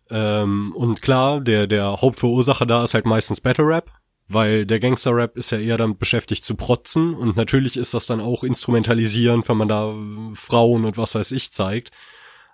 Ähm, 0.09 0.73
und 0.75 1.01
klar, 1.01 1.41
der, 1.41 1.67
der 1.67 2.01
Hauptverursacher 2.01 2.65
da 2.65 2.83
ist 2.83 2.93
halt 2.93 3.05
meistens 3.05 3.41
Battle 3.41 3.65
Rap, 3.67 3.91
weil 4.27 4.65
der 4.65 4.79
Gangster-Rap 4.79 5.37
ist 5.37 5.51
ja 5.51 5.59
eher 5.59 5.77
damit 5.77 5.99
beschäftigt 5.99 6.43
zu 6.43 6.55
protzen 6.55 7.13
und 7.13 7.37
natürlich 7.37 7.77
ist 7.77 7.93
das 7.93 8.05
dann 8.05 8.19
auch 8.19 8.43
instrumentalisieren, 8.43 9.43
wenn 9.47 9.57
man 9.57 9.67
da 9.67 9.95
Frauen 10.33 10.85
und 10.85 10.97
was 10.97 11.15
weiß 11.15 11.31
ich 11.31 11.51
zeigt. 11.51 11.91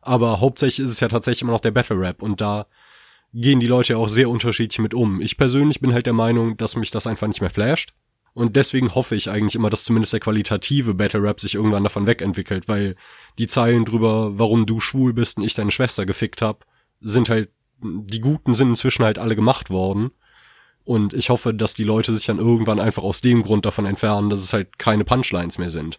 Aber 0.02 0.40
hauptsächlich 0.40 0.86
ist 0.86 0.92
es 0.92 1.00
ja 1.00 1.08
tatsächlich 1.08 1.44
immer 1.44 1.54
noch 1.54 1.62
der 1.62 1.72
Battle-Rap 1.72 2.22
und 2.22 2.42
da 2.42 2.66
gehen 3.34 3.60
die 3.60 3.68
Leute 3.68 3.94
ja 3.94 4.00
auch 4.00 4.10
sehr 4.10 4.30
unterschiedlich 4.30 4.80
mit 4.80 4.94
um. 4.94 5.20
Ich 5.22 5.38
persönlich 5.38 5.80
bin 5.80 5.94
halt 5.94 6.06
der 6.06 6.14
Meinung, 6.14 6.56
dass 6.58 6.76
mich 6.76 6.92
das 6.92 7.08
einfach 7.08 7.28
nicht 7.28 7.42
mehr 7.42 7.50
flasht. 7.50 7.94
Und 8.36 8.56
deswegen 8.56 8.96
hoffe 8.96 9.16
ich 9.16 9.30
eigentlich 9.30 9.56
immer, 9.56 9.70
dass 9.70 9.84
zumindest 9.84 10.14
der 10.14 10.20
qualitative 10.20 10.94
Battle 10.96 11.22
Rap 11.22 11.40
sich 11.40 11.56
irgendwann 11.56 11.84
davon 11.84 12.08
wegentwickelt, 12.08 12.68
weil 12.68 12.96
die 13.38 13.48
Zeilen 13.48 13.86
drüber, 13.86 14.38
warum 14.40 14.66
du 14.66 14.80
schwul 14.80 15.14
bist 15.14 15.38
und 15.38 15.44
ich 15.44 15.54
deine 15.54 15.72
Schwester 15.72 16.06
gefickt 16.06 16.42
hab, 16.42 16.66
sind 17.00 17.30
halt, 17.30 17.50
die 17.82 18.22
guten 18.22 18.56
sind 18.56 18.70
inzwischen 18.70 19.06
halt 19.06 19.20
alle 19.20 19.36
gemacht 19.36 19.70
worden. 19.70 20.12
Und 20.86 21.14
ich 21.14 21.30
hoffe, 21.30 21.54
dass 21.54 21.74
die 21.74 21.84
Leute 21.86 22.14
sich 22.14 22.26
dann 22.26 22.40
irgendwann 22.40 22.80
einfach 22.80 23.04
aus 23.04 23.22
dem 23.22 23.44
Grund 23.44 23.66
davon 23.66 23.86
entfernen, 23.86 24.30
dass 24.30 24.42
es 24.42 24.54
halt 24.54 24.78
keine 24.78 25.06
Punchlines 25.06 25.58
mehr 25.58 25.70
sind. 25.70 25.98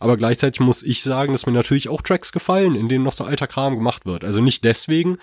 Aber 0.00 0.16
gleichzeitig 0.16 0.60
muss 0.60 0.82
ich 0.82 1.02
sagen, 1.02 1.32
dass 1.32 1.46
mir 1.46 1.52
natürlich 1.52 1.88
auch 1.88 2.02
Tracks 2.02 2.32
gefallen, 2.32 2.74
in 2.74 2.88
denen 2.88 3.04
noch 3.04 3.12
so 3.12 3.24
alter 3.24 3.46
Kram 3.46 3.74
gemacht 3.74 4.06
wird. 4.06 4.24
Also 4.24 4.40
nicht 4.40 4.64
deswegen, 4.64 5.18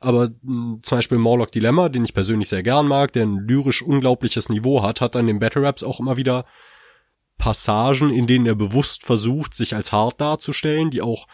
aber 0.00 0.30
hm, 0.42 0.80
zum 0.82 0.98
Beispiel 0.98 1.18
Morlock 1.18 1.52
Dilemma, 1.52 1.88
den 1.88 2.04
ich 2.04 2.14
persönlich 2.14 2.48
sehr 2.48 2.62
gern 2.62 2.88
mag, 2.88 3.12
der 3.12 3.24
ein 3.24 3.38
lyrisch 3.38 3.82
unglaubliches 3.82 4.48
Niveau 4.48 4.82
hat, 4.82 5.00
hat 5.00 5.14
dann 5.14 5.26
den 5.26 5.38
Battle 5.38 5.62
Raps 5.62 5.82
auch 5.82 6.00
immer 6.00 6.16
wieder 6.16 6.44
Passagen, 7.38 8.10
in 8.10 8.26
denen 8.26 8.46
er 8.46 8.54
bewusst 8.54 9.04
versucht, 9.04 9.54
sich 9.54 9.74
als 9.74 9.92
hart 9.92 10.20
darzustellen, 10.20 10.90
die 10.90 11.02
auch 11.02 11.26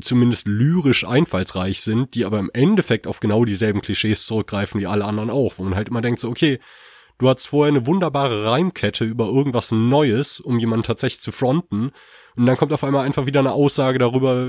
zumindest 0.00 0.46
lyrisch 0.46 1.06
einfallsreich 1.06 1.80
sind, 1.80 2.14
die 2.14 2.24
aber 2.24 2.38
im 2.38 2.50
Endeffekt 2.52 3.06
auf 3.06 3.20
genau 3.20 3.44
dieselben 3.44 3.80
Klischees 3.80 4.26
zurückgreifen 4.26 4.80
wie 4.80 4.86
alle 4.86 5.04
anderen 5.04 5.30
auch, 5.30 5.54
wo 5.58 5.62
man 5.64 5.74
halt 5.74 5.88
immer 5.88 6.02
denkt 6.02 6.20
so, 6.20 6.28
okay, 6.28 6.58
du 7.18 7.28
hattest 7.28 7.48
vorher 7.48 7.74
eine 7.74 7.86
wunderbare 7.86 8.44
Reimkette 8.44 9.04
über 9.04 9.26
irgendwas 9.26 9.72
Neues, 9.72 10.40
um 10.40 10.58
jemanden 10.58 10.84
tatsächlich 10.84 11.20
zu 11.20 11.32
fronten, 11.32 11.92
und 12.36 12.44
dann 12.44 12.56
kommt 12.56 12.72
auf 12.72 12.84
einmal 12.84 13.06
einfach 13.06 13.26
wieder 13.26 13.40
eine 13.40 13.52
Aussage 13.52 13.98
darüber, 13.98 14.46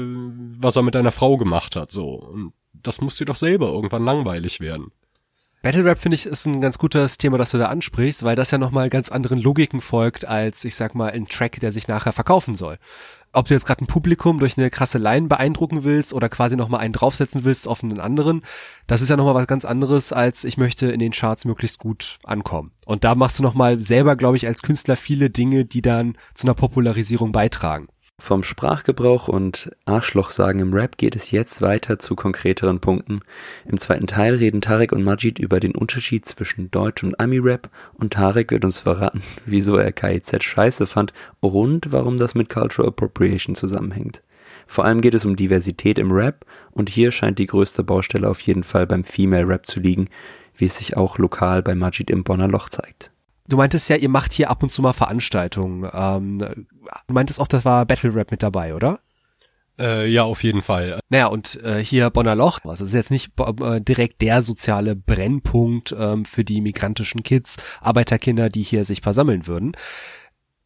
was 0.60 0.76
er 0.76 0.84
mit 0.84 0.94
deiner 0.94 1.14
Frau 1.14 1.38
gemacht 1.38 1.76
hat, 1.76 1.92
so. 1.92 2.16
Und 2.16 2.54
das 2.74 3.02
muss 3.02 3.16
dir 3.16 3.26
doch 3.26 3.36
selber 3.36 3.68
irgendwann 3.68 4.04
langweilig 4.04 4.60
werden. 4.60 4.92
Battle 5.64 5.86
Rap 5.86 5.98
finde 5.98 6.16
ich 6.16 6.26
ist 6.26 6.46
ein 6.46 6.62
ganz 6.62 6.78
gutes 6.78 7.18
Thema, 7.18 7.38
das 7.38 7.52
du 7.52 7.58
da 7.58 7.68
ansprichst, 7.68 8.24
weil 8.24 8.36
das 8.36 8.52
ja 8.52 8.58
nochmal 8.58 8.90
ganz 8.90 9.10
anderen 9.10 9.40
Logiken 9.40 9.82
folgt 9.82 10.26
als, 10.26 10.64
ich 10.66 10.76
sag 10.76 10.96
mal, 10.96 11.12
ein 11.12 11.28
Track, 11.28 11.60
der 11.60 11.72
sich 11.72 11.88
nachher 11.88 12.14
verkaufen 12.14 12.56
soll 12.56 12.78
ob 13.34 13.48
du 13.48 13.54
jetzt 13.54 13.66
gerade 13.66 13.84
ein 13.84 13.88
Publikum 13.88 14.40
durch 14.40 14.58
eine 14.58 14.70
krasse 14.70 14.98
Line 14.98 15.28
beeindrucken 15.28 15.84
willst 15.84 16.13
oder 16.13 16.30
quasi 16.30 16.56
nochmal 16.56 16.82
einen 16.82 16.94
draufsetzen 16.94 17.44
willst 17.44 17.68
auf 17.68 17.84
einen 17.84 18.00
anderen, 18.00 18.42
das 18.88 19.02
ist 19.02 19.10
ja 19.10 19.18
nochmal 19.18 19.36
was 19.36 19.48
ganz 19.48 19.66
anderes, 19.66 20.13
als 20.13 20.44
ich 20.44 20.58
möchte 20.58 20.88
in 20.88 21.00
den 21.00 21.12
Charts 21.12 21.46
möglichst 21.46 21.80
gut 21.80 22.20
ankommen. 22.24 22.72
Und 22.86 23.04
da 23.04 23.16
machst 23.16 23.40
du 23.40 23.44
nochmal 23.44 23.82
selber, 23.82 24.16
glaube 24.16 24.38
ich, 24.38 24.48
als 24.48 24.62
Künstler 24.62 24.96
viele 24.96 25.30
Dinge, 25.30 25.66
die 25.66 25.82
dann 25.82 26.18
zu 26.34 26.48
einer 26.48 26.56
Popularisierung 26.56 27.32
beitragen. 27.32 27.88
Vom 28.20 28.44
Sprachgebrauch 28.44 29.28
und 29.28 29.72
Arschlochsagen 29.86 30.60
im 30.60 30.74
Rap 30.74 30.98
geht 30.98 31.16
es 31.16 31.32
jetzt 31.32 31.62
weiter 31.62 32.00
zu 32.00 32.16
konkreteren 32.16 32.82
Punkten. 32.82 33.22
Im 33.66 33.80
zweiten 33.80 34.08
Teil 34.08 34.36
reden 34.36 34.60
Tarek 34.60 34.92
und 34.92 35.04
Majid 35.04 35.40
über 35.40 35.60
den 35.60 35.76
Unterschied 35.76 36.26
zwischen 36.26 36.70
Deutsch- 36.72 37.04
und 37.04 37.20
Ami-Rap 37.20 37.70
und 37.94 38.14
Tarek 38.14 38.52
wird 38.52 38.66
uns 38.66 38.80
verraten, 38.80 39.22
wieso 39.46 39.78
er 39.78 39.92
KIZ 39.92 40.44
scheiße 40.44 40.88
fand 40.88 41.14
und 41.42 41.92
warum 41.92 42.18
das 42.18 42.34
mit 42.34 42.50
Cultural 42.50 42.90
Appropriation 42.90 43.56
zusammenhängt. 43.56 44.24
Vor 44.66 44.84
allem 44.84 45.00
geht 45.02 45.14
es 45.14 45.24
um 45.24 45.36
Diversität 45.36 46.00
im 46.00 46.12
Rap 46.12 46.44
und 46.72 46.90
hier 46.90 47.12
scheint 47.12 47.40
die 47.40 47.46
größte 47.46 47.84
Baustelle 47.84 48.28
auf 48.28 48.42
jeden 48.42 48.64
Fall 48.64 48.88
beim 48.88 49.06
Female 49.06 49.48
Rap 49.48 49.68
zu 49.68 49.80
liegen, 49.80 50.10
wie 50.56 50.66
es 50.66 50.78
sich 50.78 50.98
auch 50.98 51.18
lokal 51.18 51.62
bei 51.62 51.76
Majid 51.76 52.10
im 52.10 52.24
Bonner 52.24 52.50
Loch 52.50 52.68
zeigt. 52.68 53.12
Du 53.48 53.58
meintest 53.58 53.90
ja, 53.90 53.96
ihr 53.96 54.10
macht 54.10 54.34
hier 54.34 54.50
ab 54.50 54.62
und 54.62 54.72
zu 54.72 54.82
mal 54.82 54.94
Veranstaltungen. 54.94 55.90
Ähm, 55.94 56.40
du 56.40 57.14
meintest 57.14 57.40
auch, 57.40 57.48
das 57.48 57.64
war 57.66 57.86
Battle 57.86 58.14
Rap 58.14 58.32
mit 58.32 58.44
dabei, 58.44 58.76
oder? 58.76 59.00
Äh, 59.80 60.08
ja, 60.10 60.24
auf 60.24 60.44
jeden 60.44 60.62
Fall. 60.62 61.00
Naja, 61.10 61.28
und 61.28 61.62
äh, 61.64 61.84
hier 61.84 62.10
Bonner 62.10 62.36
Loch, 62.36 62.60
also 62.64 62.84
das 62.84 62.90
ist 62.90 62.94
jetzt 62.94 63.12
nicht 63.12 63.32
äh, 63.40 63.80
direkt 63.80 64.22
der 64.22 64.42
soziale 64.42 64.96
Brennpunkt 64.96 65.96
ähm, 65.98 66.26
für 66.26 66.44
die 66.44 66.62
migrantischen 66.62 67.24
Kids, 67.24 67.58
Arbeiterkinder, 67.80 68.50
die 68.50 68.64
hier 68.64 68.86
sich 68.86 69.02
versammeln 69.02 69.48
würden. 69.48 69.74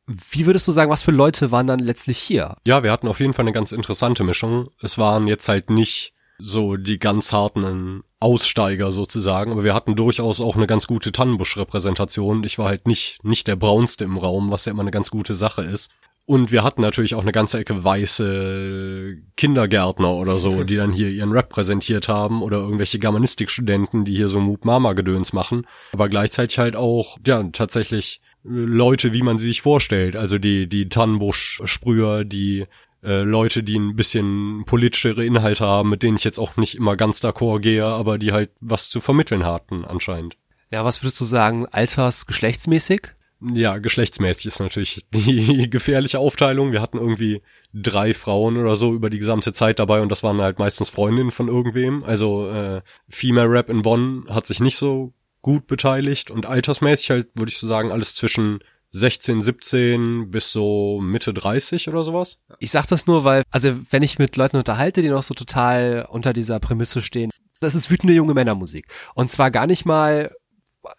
Wie 0.07 0.45
würdest 0.45 0.67
du 0.67 0.71
sagen, 0.71 0.91
was 0.91 1.01
für 1.01 1.11
Leute 1.11 1.51
waren 1.51 1.67
dann 1.67 1.79
letztlich 1.79 2.17
hier? 2.17 2.57
Ja, 2.65 2.83
wir 2.83 2.91
hatten 2.91 3.07
auf 3.07 3.19
jeden 3.19 3.33
Fall 3.33 3.43
eine 3.43 3.53
ganz 3.53 3.71
interessante 3.71 4.23
Mischung. 4.23 4.65
Es 4.81 4.97
waren 4.97 5.27
jetzt 5.27 5.47
halt 5.47 5.69
nicht 5.69 6.13
so 6.41 6.77
die 6.77 6.99
ganz 6.99 7.31
harten 7.31 8.03
Aussteiger 8.19 8.91
sozusagen, 8.91 9.51
aber 9.51 9.63
wir 9.63 9.73
hatten 9.73 9.95
durchaus 9.95 10.41
auch 10.41 10.55
eine 10.55 10.67
ganz 10.67 10.87
gute 10.87 11.11
Tannenbusch-Repräsentation. 11.11 12.43
Ich 12.43 12.57
war 12.57 12.67
halt 12.67 12.87
nicht, 12.87 13.23
nicht 13.23 13.47
der 13.47 13.55
Braunste 13.55 14.03
im 14.03 14.17
Raum, 14.17 14.51
was 14.51 14.65
ja 14.65 14.71
immer 14.71 14.81
eine 14.81 14.91
ganz 14.91 15.09
gute 15.09 15.35
Sache 15.35 15.63
ist. 15.63 15.91
Und 16.25 16.51
wir 16.51 16.63
hatten 16.63 16.81
natürlich 16.81 17.15
auch 17.15 17.23
eine 17.23 17.31
ganze 17.31 17.59
Ecke 17.59 17.83
weiße 17.83 19.15
Kindergärtner 19.37 20.13
oder 20.13 20.35
so, 20.35 20.63
die 20.63 20.75
dann 20.75 20.93
hier 20.93 21.09
ihren 21.09 21.31
Rap 21.31 21.49
präsentiert 21.49 22.07
haben 22.07 22.43
oder 22.43 22.57
irgendwelche 22.57 22.99
Germanistikstudenten, 22.99 24.05
die 24.05 24.15
hier 24.15 24.27
so 24.27 24.39
Moop 24.39 24.63
Mama 24.63 24.93
Gedöns 24.93 25.33
machen. 25.33 25.65
Aber 25.93 26.09
gleichzeitig 26.09 26.59
halt 26.59 26.75
auch, 26.75 27.17
ja, 27.25 27.43
tatsächlich 27.51 28.21
Leute, 28.43 29.13
wie 29.13 29.23
man 29.23 29.39
sie 29.39 29.47
sich 29.47 29.61
vorstellt. 29.61 30.15
Also 30.15 30.37
die, 30.37 30.67
die 30.67 30.89
Tannenbusch-Sprüher, 30.89 32.23
die 32.23 32.65
äh, 33.03 33.21
Leute, 33.23 33.63
die 33.63 33.77
ein 33.77 33.95
bisschen 33.95 34.63
politischere 34.65 35.25
Inhalte 35.25 35.65
haben, 35.65 35.89
mit 35.89 36.03
denen 36.03 36.17
ich 36.17 36.23
jetzt 36.23 36.37
auch 36.37 36.57
nicht 36.57 36.75
immer 36.75 36.95
ganz 36.95 37.23
d'accord 37.23 37.59
gehe, 37.59 37.85
aber 37.85 38.17
die 38.17 38.31
halt 38.31 38.51
was 38.59 38.89
zu 38.89 39.01
vermitteln 39.01 39.43
hatten 39.45 39.85
anscheinend. 39.85 40.35
Ja, 40.69 40.85
was 40.85 41.01
würdest 41.01 41.19
du 41.19 41.25
sagen, 41.25 41.67
alters 41.67 42.27
geschlechtsmäßig? 42.27 43.09
Ja, 43.41 43.79
geschlechtsmäßig 43.79 44.45
ist 44.45 44.59
natürlich 44.59 45.05
die 45.13 45.69
gefährliche 45.69 46.19
Aufteilung. 46.19 46.71
Wir 46.71 46.81
hatten 46.81 46.97
irgendwie 46.97 47.41
drei 47.73 48.13
Frauen 48.13 48.57
oder 48.57 48.75
so 48.75 48.93
über 48.93 49.09
die 49.09 49.17
gesamte 49.17 49.51
Zeit 49.53 49.79
dabei 49.79 50.01
und 50.01 50.09
das 50.09 50.23
waren 50.23 50.41
halt 50.41 50.59
meistens 50.59 50.89
Freundinnen 50.89 51.31
von 51.31 51.47
irgendwem. 51.47 52.03
Also 52.03 52.49
äh, 52.49 52.81
Female 53.09 53.49
Rap 53.49 53.69
in 53.69 53.81
Bonn 53.81 54.25
hat 54.29 54.45
sich 54.45 54.59
nicht 54.59 54.77
so 54.77 55.13
gut 55.41 55.67
beteiligt 55.67 56.29
und 56.29 56.45
altersmäßig 56.45 57.09
halt, 57.09 57.27
würde 57.33 57.49
ich 57.49 57.57
so 57.57 57.67
sagen, 57.67 57.91
alles 57.91 58.13
zwischen 58.13 58.59
16, 58.91 59.41
17 59.41 60.31
bis 60.31 60.51
so 60.51 60.99
Mitte 61.01 61.33
30 61.33 61.87
oder 61.87 62.03
sowas. 62.03 62.43
Ich 62.59 62.71
sag 62.71 62.87
das 62.87 63.07
nur, 63.07 63.23
weil, 63.23 63.43
also 63.49 63.77
wenn 63.89 64.03
ich 64.03 64.19
mit 64.19 64.35
Leuten 64.35 64.57
unterhalte, 64.57 65.01
die 65.01 65.09
noch 65.09 65.23
so 65.23 65.33
total 65.33 66.07
unter 66.09 66.33
dieser 66.33 66.59
Prämisse 66.59 67.01
stehen, 67.01 67.31
das 67.61 67.75
ist 67.75 67.89
wütende 67.89 68.13
junge 68.13 68.33
Männermusik. 68.33 68.87
Und 69.13 69.31
zwar 69.31 69.51
gar 69.51 69.67
nicht 69.67 69.85
mal 69.85 70.31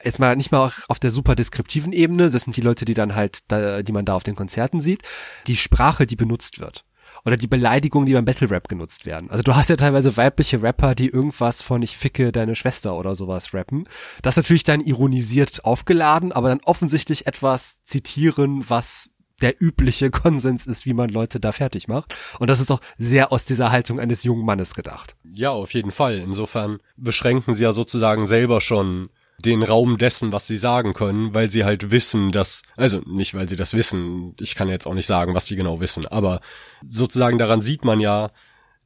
jetzt 0.03 0.21
mal 0.21 0.37
nicht 0.37 0.53
mal 0.53 0.73
auf 0.89 0.99
der 0.99 1.11
super 1.11 1.35
deskriptiven 1.35 1.93
Ebene, 1.93 2.31
das 2.31 2.45
sind 2.45 2.57
die 2.57 2.61
Leute, 2.61 2.85
die 2.85 2.95
dann 2.95 3.15
halt, 3.15 3.41
da, 3.49 3.83
die 3.83 3.93
man 3.93 4.05
da 4.05 4.15
auf 4.15 4.23
den 4.23 4.37
Konzerten 4.37 4.81
sieht, 4.81 5.03
die 5.47 5.57
Sprache, 5.57 6.07
die 6.07 6.17
benutzt 6.17 6.61
wird. 6.61 6.85
Oder 7.25 7.37
die 7.37 7.47
Beleidigungen, 7.47 8.07
die 8.07 8.15
beim 8.15 8.25
Battle 8.25 8.51
Rap 8.51 8.69
genutzt 8.69 9.07
werden. 9.07 9.31
Also 9.31 9.43
du 9.43 9.55
hast 9.55 9.71
ja 9.71 9.77
teilweise 9.77 10.17
weibliche 10.17 10.63
Rapper, 10.63 10.95
die 10.95 11.09
irgendwas 11.09 11.63
von 11.63 11.81
ich 11.83 11.97
ficke 11.97 12.33
deine 12.33 12.57
Schwester 12.57 12.97
oder 12.97 13.15
sowas 13.15 13.55
rappen. 13.55 13.89
Das 14.23 14.37
natürlich 14.37 14.65
dann 14.65 14.81
ironisiert 14.81 15.65
aufgeladen, 15.65 16.33
aber 16.33 16.49
dann 16.49 16.61
offensichtlich 16.65 17.27
etwas 17.27 17.85
zitieren, 17.85 18.65
was 18.69 19.11
der 19.41 19.61
übliche 19.61 20.11
Konsens 20.13 20.67
ist, 20.67 20.87
wie 20.87 20.95
man 20.95 21.11
Leute 21.11 21.39
da 21.39 21.53
fertig 21.53 21.89
macht. 21.89 22.15
Und 22.39 22.49
das 22.49 22.61
ist 22.61 22.71
doch 22.71 22.81
sehr 22.97 23.33
aus 23.33 23.45
dieser 23.45 23.71
Haltung 23.71 24.01
eines 24.01 24.25
jungen 24.25 24.45
Mannes 24.45 24.75
gedacht. 24.75 25.17
Ja, 25.25 25.51
auf 25.51 25.75
jeden 25.75 25.93
Fall. 25.93 26.19
Insofern 26.19 26.79
beschränken 26.97 27.55
sie 27.55 27.65
ja 27.65 27.73
sozusagen 27.73 28.27
selber 28.27 28.61
schon 28.61 29.11
den 29.45 29.63
Raum 29.63 29.99
dessen, 29.99 30.33
was 30.33 30.47
sie 30.47 30.57
sagen 30.57 30.93
können, 30.95 31.35
weil 31.35 31.51
sie 31.51 31.65
halt 31.65 31.91
wissen, 31.91 32.33
dass, 32.33 32.63
also 32.77 33.01
nicht, 33.07 33.35
weil 33.35 33.49
sie 33.49 33.57
das 33.57 33.75
wissen, 33.75 34.35
ich 34.41 34.55
kann 34.55 34.69
jetzt 34.69 34.87
auch 34.87 34.95
nicht 34.95 35.07
sagen, 35.07 35.35
was 35.35 35.47
sie 35.47 35.57
genau 35.57 35.81
wissen, 35.81 36.07
aber 36.07 36.41
sozusagen 36.87 37.39
daran 37.39 37.63
sieht 37.63 37.85
man 37.85 38.01
ja, 38.01 38.31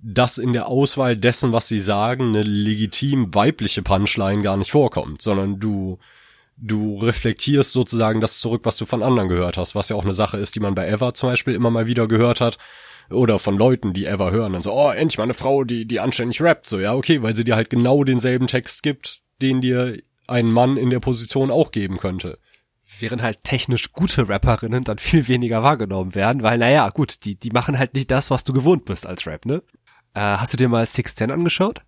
dass 0.01 0.39
in 0.39 0.53
der 0.53 0.69
Auswahl 0.69 1.17
dessen, 1.17 1.53
was 1.53 1.69
sie 1.69 1.81
sagen, 1.81 2.29
eine 2.29 2.43
legitim 2.43 3.35
weibliche 3.35 3.83
Punchline 3.83 4.43
gar 4.43 4.57
nicht 4.57 4.71
vorkommt, 4.71 5.23
sondern 5.23 5.59
du 5.59 5.99
du 6.59 6.99
reflektierst 6.99 7.73
sozusagen 7.73 8.21
das 8.21 8.41
zurück, 8.41 8.63
was 8.65 8.77
du 8.79 8.87
von 8.87 9.03
anderen 9.03 9.29
gehört 9.29 9.57
hast, 9.59 9.75
was 9.75 9.91
ja 9.91 9.97
auch 9.97 10.05
eine 10.05 10.15
Sache 10.15 10.39
ist, 10.39 10.55
die 10.55 10.61
man 10.61 10.75
bei 10.75 10.89
Ever 10.89 11.15
zum 11.15 11.29
Beispiel 11.29 11.55
immer 11.55 11.71
mal 11.71 11.87
wieder 11.87 12.09
gehört 12.09 12.41
hat. 12.41 12.59
Oder 13.11 13.39
von 13.39 13.57
Leuten, 13.57 13.93
die 13.93 14.07
Ever 14.07 14.33
hören, 14.33 14.55
dann 14.55 14.63
so, 14.63 14.73
oh, 14.73 14.91
endlich 14.91 15.19
mal 15.19 15.25
eine 15.25 15.35
Frau, 15.35 15.63
die, 15.63 15.85
die 15.85 16.01
anständig 16.01 16.41
rappt. 16.41 16.67
So, 16.67 16.81
ja, 16.81 16.93
okay, 16.95 17.23
weil 17.23 17.37
sie 17.37 17.45
dir 17.45 17.55
halt 17.55 17.71
genau 17.71 18.03
denselben 18.03 18.49
Text 18.49 18.83
gibt, 18.83 19.21
den 19.41 19.61
dir 19.61 19.99
ein 20.29 20.51
Mann 20.51 20.77
in 20.77 20.91
der 20.91 21.01
Position 21.01 21.51
auch 21.51 21.71
geben 21.71 21.99
könnte. 21.99 22.39
Während 22.99 23.23
halt 23.23 23.45
technisch 23.45 23.93
gute 23.93 24.29
Rapperinnen 24.29 24.85
dann 24.85 24.99
viel 24.99 25.29
weniger 25.29 25.63
wahrgenommen 25.63 26.15
werden, 26.15 26.43
weil, 26.43 26.59
naja, 26.59 26.89
gut, 26.91 27.25
die, 27.25 27.35
die 27.35 27.51
machen 27.51 27.79
halt 27.79 27.95
nicht 27.95 28.11
das, 28.11 28.31
was 28.31 28.45
du 28.45 28.53
gewohnt 28.53 28.85
bist 28.85 29.07
als 29.07 29.27
Rap, 29.27 29.45
ne? 29.45 29.63
Äh, 30.15 30.21
hast 30.21 30.53
du 30.53 30.57
dir 30.57 30.69
mal 30.69 30.87
Six 30.87 31.15
Ten 31.15 31.31
angeschaut? 31.31 31.81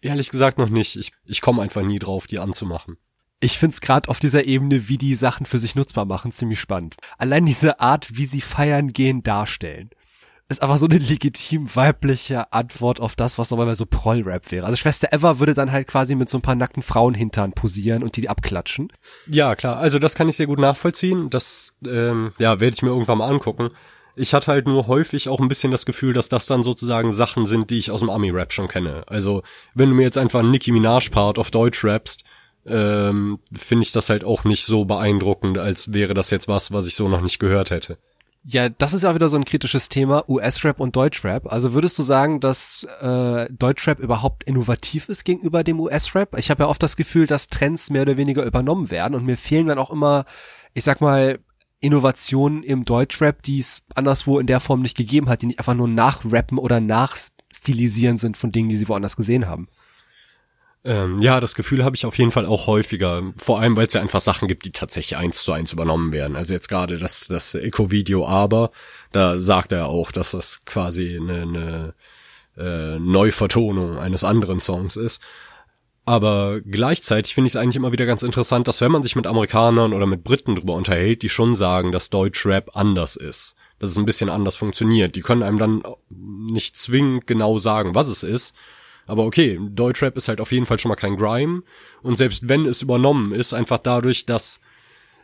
Ehrlich 0.00 0.30
gesagt 0.30 0.58
noch 0.58 0.68
nicht. 0.68 0.96
Ich, 0.96 1.12
ich 1.24 1.40
komme 1.40 1.62
einfach 1.62 1.82
nie 1.82 1.98
drauf, 1.98 2.26
die 2.26 2.38
anzumachen 2.38 2.96
ich 3.42 3.58
find's 3.58 3.80
gerade 3.80 4.08
auf 4.08 4.20
dieser 4.20 4.44
Ebene, 4.44 4.88
wie 4.88 4.98
die 4.98 5.16
Sachen 5.16 5.46
für 5.46 5.58
sich 5.58 5.74
nutzbar 5.74 6.04
machen, 6.04 6.30
ziemlich 6.30 6.60
spannend. 6.60 6.96
Allein 7.18 7.44
diese 7.44 7.80
Art, 7.80 8.16
wie 8.16 8.26
sie 8.26 8.40
feiern 8.40 8.92
gehen, 8.92 9.24
darstellen, 9.24 9.90
ist 10.52 10.62
aber 10.62 10.78
so 10.78 10.86
eine 10.86 10.98
legitim 10.98 11.74
weibliche 11.74 12.52
Antwort 12.52 13.00
auf 13.00 13.16
das, 13.16 13.38
was 13.38 13.50
normalerweise 13.50 13.78
so 13.78 13.86
Proll-Rap 13.86 14.50
wäre. 14.50 14.66
Also 14.66 14.76
Schwester 14.76 15.08
Eva 15.12 15.38
würde 15.38 15.54
dann 15.54 15.72
halt 15.72 15.88
quasi 15.88 16.14
mit 16.14 16.28
so 16.28 16.38
ein 16.38 16.42
paar 16.42 16.54
nackten 16.54 16.82
Frauenhintern 16.82 17.52
posieren 17.52 18.02
und 18.02 18.16
die, 18.16 18.22
die 18.22 18.28
abklatschen. 18.28 18.92
Ja, 19.26 19.56
klar. 19.56 19.78
Also 19.78 19.98
das 19.98 20.14
kann 20.14 20.28
ich 20.28 20.36
sehr 20.36 20.46
gut 20.46 20.60
nachvollziehen. 20.60 21.30
Das, 21.30 21.74
ähm, 21.84 22.32
ja, 22.38 22.60
werde 22.60 22.74
ich 22.74 22.82
mir 22.82 22.90
irgendwann 22.90 23.18
mal 23.18 23.28
angucken. 23.28 23.70
Ich 24.14 24.34
hatte 24.34 24.52
halt 24.52 24.66
nur 24.66 24.86
häufig 24.86 25.28
auch 25.28 25.40
ein 25.40 25.48
bisschen 25.48 25.72
das 25.72 25.86
Gefühl, 25.86 26.12
dass 26.12 26.28
das 26.28 26.46
dann 26.46 26.62
sozusagen 26.62 27.12
Sachen 27.12 27.46
sind, 27.46 27.70
die 27.70 27.78
ich 27.78 27.90
aus 27.90 28.00
dem 28.00 28.10
Ami-Rap 28.10 28.52
schon 28.52 28.68
kenne. 28.68 29.04
Also, 29.06 29.42
wenn 29.74 29.88
du 29.88 29.94
mir 29.94 30.02
jetzt 30.02 30.18
einfach 30.18 30.40
einen 30.40 30.50
Nicki 30.50 30.70
Minaj-Part 30.70 31.38
auf 31.38 31.50
Deutsch 31.50 31.82
rappst, 31.82 32.22
ähm, 32.66 33.38
finde 33.52 33.84
ich 33.84 33.92
das 33.92 34.10
halt 34.10 34.24
auch 34.24 34.44
nicht 34.44 34.64
so 34.64 34.84
beeindruckend, 34.84 35.58
als 35.58 35.92
wäre 35.92 36.14
das 36.14 36.30
jetzt 36.30 36.46
was, 36.46 36.72
was 36.72 36.86
ich 36.86 36.94
so 36.94 37.08
noch 37.08 37.22
nicht 37.22 37.38
gehört 37.38 37.70
hätte. 37.70 37.96
Ja, 38.44 38.68
das 38.68 38.92
ist 38.92 39.02
ja 39.04 39.14
wieder 39.14 39.28
so 39.28 39.36
ein 39.36 39.44
kritisches 39.44 39.88
Thema, 39.88 40.28
US-Rap 40.28 40.80
und 40.80 40.96
Deutschrap. 40.96 41.50
Also 41.52 41.74
würdest 41.74 41.96
du 41.98 42.02
sagen, 42.02 42.40
dass 42.40 42.84
äh, 43.00 43.46
Deutschrap 43.52 44.00
überhaupt 44.00 44.42
innovativ 44.44 45.08
ist 45.08 45.22
gegenüber 45.24 45.62
dem 45.62 45.78
US-Rap? 45.78 46.36
Ich 46.36 46.50
habe 46.50 46.64
ja 46.64 46.68
oft 46.68 46.82
das 46.82 46.96
Gefühl, 46.96 47.28
dass 47.28 47.48
Trends 47.48 47.90
mehr 47.90 48.02
oder 48.02 48.16
weniger 48.16 48.44
übernommen 48.44 48.90
werden 48.90 49.14
und 49.14 49.24
mir 49.24 49.36
fehlen 49.36 49.68
dann 49.68 49.78
auch 49.78 49.92
immer, 49.92 50.24
ich 50.74 50.82
sag 50.82 51.00
mal, 51.00 51.38
Innovationen 51.78 52.64
im 52.64 52.84
Deutschrap, 52.84 53.42
die 53.42 53.58
es 53.58 53.82
anderswo 53.94 54.40
in 54.40 54.46
der 54.46 54.60
Form 54.60 54.82
nicht 54.82 54.96
gegeben 54.96 55.28
hat, 55.28 55.42
die 55.42 55.46
nicht 55.46 55.60
einfach 55.60 55.74
nur 55.74 55.88
nachrappen 55.88 56.58
oder 56.58 56.80
nachstilisieren 56.80 58.18
sind 58.18 58.36
von 58.36 58.50
Dingen, 58.50 58.68
die 58.68 58.76
sie 58.76 58.88
woanders 58.88 59.16
gesehen 59.16 59.46
haben. 59.46 59.68
Ähm, 60.84 61.18
ja, 61.18 61.38
das 61.40 61.54
Gefühl 61.54 61.84
habe 61.84 61.94
ich 61.94 62.06
auf 62.06 62.18
jeden 62.18 62.32
Fall 62.32 62.46
auch 62.46 62.66
häufiger. 62.66 63.32
Vor 63.36 63.60
allem, 63.60 63.76
weil 63.76 63.86
es 63.86 63.92
ja 63.92 64.00
einfach 64.00 64.20
Sachen 64.20 64.48
gibt, 64.48 64.64
die 64.64 64.72
tatsächlich 64.72 65.16
eins 65.16 65.44
zu 65.44 65.52
eins 65.52 65.72
übernommen 65.72 66.12
werden. 66.12 66.36
Also 66.36 66.52
jetzt 66.52 66.68
gerade 66.68 66.98
das, 66.98 67.28
das 67.28 67.54
Eco-Video 67.54 68.26
aber, 68.26 68.72
da 69.12 69.40
sagt 69.40 69.72
er 69.72 69.86
auch, 69.86 70.10
dass 70.10 70.32
das 70.32 70.64
quasi 70.64 71.16
eine, 71.16 71.42
eine 71.42 71.94
äh, 72.56 72.98
Neuvertonung 72.98 73.98
eines 73.98 74.24
anderen 74.24 74.58
Songs 74.58 74.96
ist. 74.96 75.22
Aber 76.04 76.60
gleichzeitig 76.60 77.32
finde 77.32 77.46
ich 77.46 77.52
es 77.52 77.56
eigentlich 77.56 77.76
immer 77.76 77.92
wieder 77.92 78.06
ganz 78.06 78.24
interessant, 78.24 78.66
dass 78.66 78.80
wenn 78.80 78.90
man 78.90 79.04
sich 79.04 79.14
mit 79.14 79.28
Amerikanern 79.28 79.92
oder 79.92 80.06
mit 80.06 80.24
Briten 80.24 80.56
drüber 80.56 80.74
unterhält, 80.74 81.22
die 81.22 81.28
schon 81.28 81.54
sagen, 81.54 81.92
dass 81.92 82.10
Deutschrap 82.10 82.76
anders 82.76 83.14
ist. 83.14 83.54
Dass 83.78 83.90
es 83.90 83.98
ein 83.98 84.04
bisschen 84.04 84.28
anders 84.28 84.56
funktioniert. 84.56 85.14
Die 85.14 85.20
können 85.20 85.44
einem 85.44 85.58
dann 85.58 85.84
nicht 86.10 86.76
zwingend 86.76 87.28
genau 87.28 87.58
sagen, 87.58 87.94
was 87.94 88.08
es 88.08 88.24
ist 88.24 88.52
aber 89.06 89.24
okay, 89.24 89.58
Deutschrap 89.60 90.16
ist 90.16 90.28
halt 90.28 90.40
auf 90.40 90.52
jeden 90.52 90.66
Fall 90.66 90.78
schon 90.78 90.88
mal 90.88 90.96
kein 90.96 91.16
Grime. 91.16 91.62
Und 92.02 92.16
selbst 92.16 92.48
wenn 92.48 92.66
es 92.66 92.82
übernommen 92.82 93.32
ist, 93.32 93.52
einfach 93.52 93.78
dadurch, 93.78 94.26
dass 94.26 94.60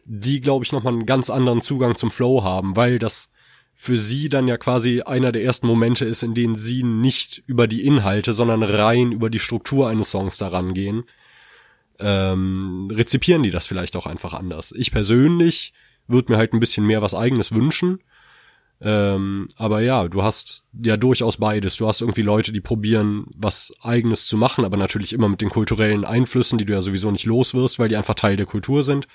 die, 0.05 0.41
glaube 0.41 0.65
ich, 0.65 0.73
nochmal 0.73 0.95
einen 0.95 1.07
ganz 1.07 1.31
anderen 1.31 1.61
Zugang 1.61 1.95
zum 1.97 2.11
Flow 2.11 2.43
haben, 2.43 2.77
weil 2.77 2.99
das 2.99 3.29
für 3.81 3.97
sie 3.97 4.29
dann 4.29 4.49
ja 4.49 4.57
quasi 4.57 5.03
einer 5.03 5.31
der 5.31 5.45
ersten 5.45 5.67
Momente 5.67 6.05
ist, 6.05 6.25
in 6.25 6.35
denen 6.35 6.57
sie 6.57 6.83
nicht 6.83 7.45
über 7.47 7.69
die 7.69 7.87
Inhalte, 7.87 8.33
sondern 8.33 8.65
rein 8.65 9.13
über 9.13 9.31
die 9.31 9.39
Struktur 9.39 9.89
eines 9.89 10.11
Songs 10.11 10.37
daran 10.37 10.75
gehen, 10.75 11.05
ähm, 12.01 12.91
rezipieren 12.93 13.45
die 13.45 13.53
das 13.53 13.67
vielleicht 13.67 13.95
auch 13.95 14.07
einfach 14.07 14.35
anders. 14.35 14.73
Ich 14.77 14.91
persönlich 14.91 15.75
würde 16.09 16.33
mir 16.33 16.39
halt 16.39 16.55
ein 16.55 16.61
bisschen 16.61 16.87
mehr 16.87 17.03
was 17.03 17.15
eigenes 17.15 17.53
wünschen, 17.55 18.01
ähm, 18.81 19.49
aber 19.57 19.81
ja, 19.81 20.07
du 20.09 20.23
hast 20.23 20.65
ja 20.81 20.97
durchaus 20.97 21.39
beides. 21.39 21.77
Du 21.77 21.89
hast 21.89 22.01
irgendwie 22.01 22.23
Leute, 22.23 22.53
die 22.53 22.61
probieren, 22.61 23.27
was 23.35 23.73
eigenes 23.83 24.27
zu 24.27 24.37
machen, 24.37 24.65
aber 24.65 24.77
natürlich 24.77 25.13
immer 25.13 25.29
mit 25.29 25.41
den 25.41 25.51
kulturellen 25.51 26.05
Einflüssen, 26.05 26.59
die 26.59 26.65
du 26.65 26.75
ja 26.75 26.81
sowieso 26.81 27.11
nicht 27.11 27.27
los 27.27 27.55
wirst, 27.55 27.79
weil 27.79 27.89
die 27.89 27.97
einfach 27.97 28.15
Teil 28.15 28.37
der 28.37 28.47
Kultur 28.47 28.85
sind. 28.85 29.09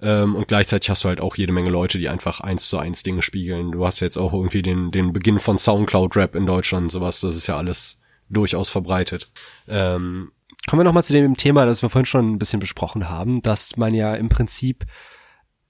Ähm, 0.00 0.36
und 0.36 0.46
gleichzeitig 0.46 0.90
hast 0.90 1.02
du 1.02 1.08
halt 1.08 1.20
auch 1.20 1.36
jede 1.36 1.52
Menge 1.52 1.70
Leute, 1.70 1.98
die 1.98 2.08
einfach 2.08 2.40
eins 2.40 2.68
zu 2.68 2.78
eins 2.78 3.02
Dinge 3.02 3.22
spiegeln. 3.22 3.72
Du 3.72 3.84
hast 3.84 4.00
jetzt 4.00 4.18
auch 4.18 4.32
irgendwie 4.32 4.62
den, 4.62 4.90
den 4.90 5.12
Beginn 5.12 5.40
von 5.40 5.58
Soundcloud-Rap 5.58 6.34
in 6.36 6.46
Deutschland 6.46 6.84
und 6.84 6.90
sowas. 6.90 7.20
Das 7.20 7.34
ist 7.34 7.46
ja 7.48 7.56
alles 7.56 7.98
durchaus 8.28 8.68
verbreitet. 8.68 9.28
Ähm, 9.68 10.30
Kommen 10.68 10.80
wir 10.80 10.84
nochmal 10.84 11.04
zu 11.04 11.12
dem 11.12 11.36
Thema, 11.36 11.64
das 11.64 11.82
wir 11.82 11.90
vorhin 11.90 12.06
schon 12.06 12.32
ein 12.32 12.38
bisschen 12.38 12.60
besprochen 12.60 13.08
haben, 13.08 13.40
dass 13.40 13.76
man 13.76 13.94
ja 13.94 14.14
im 14.14 14.28
Prinzip 14.28 14.84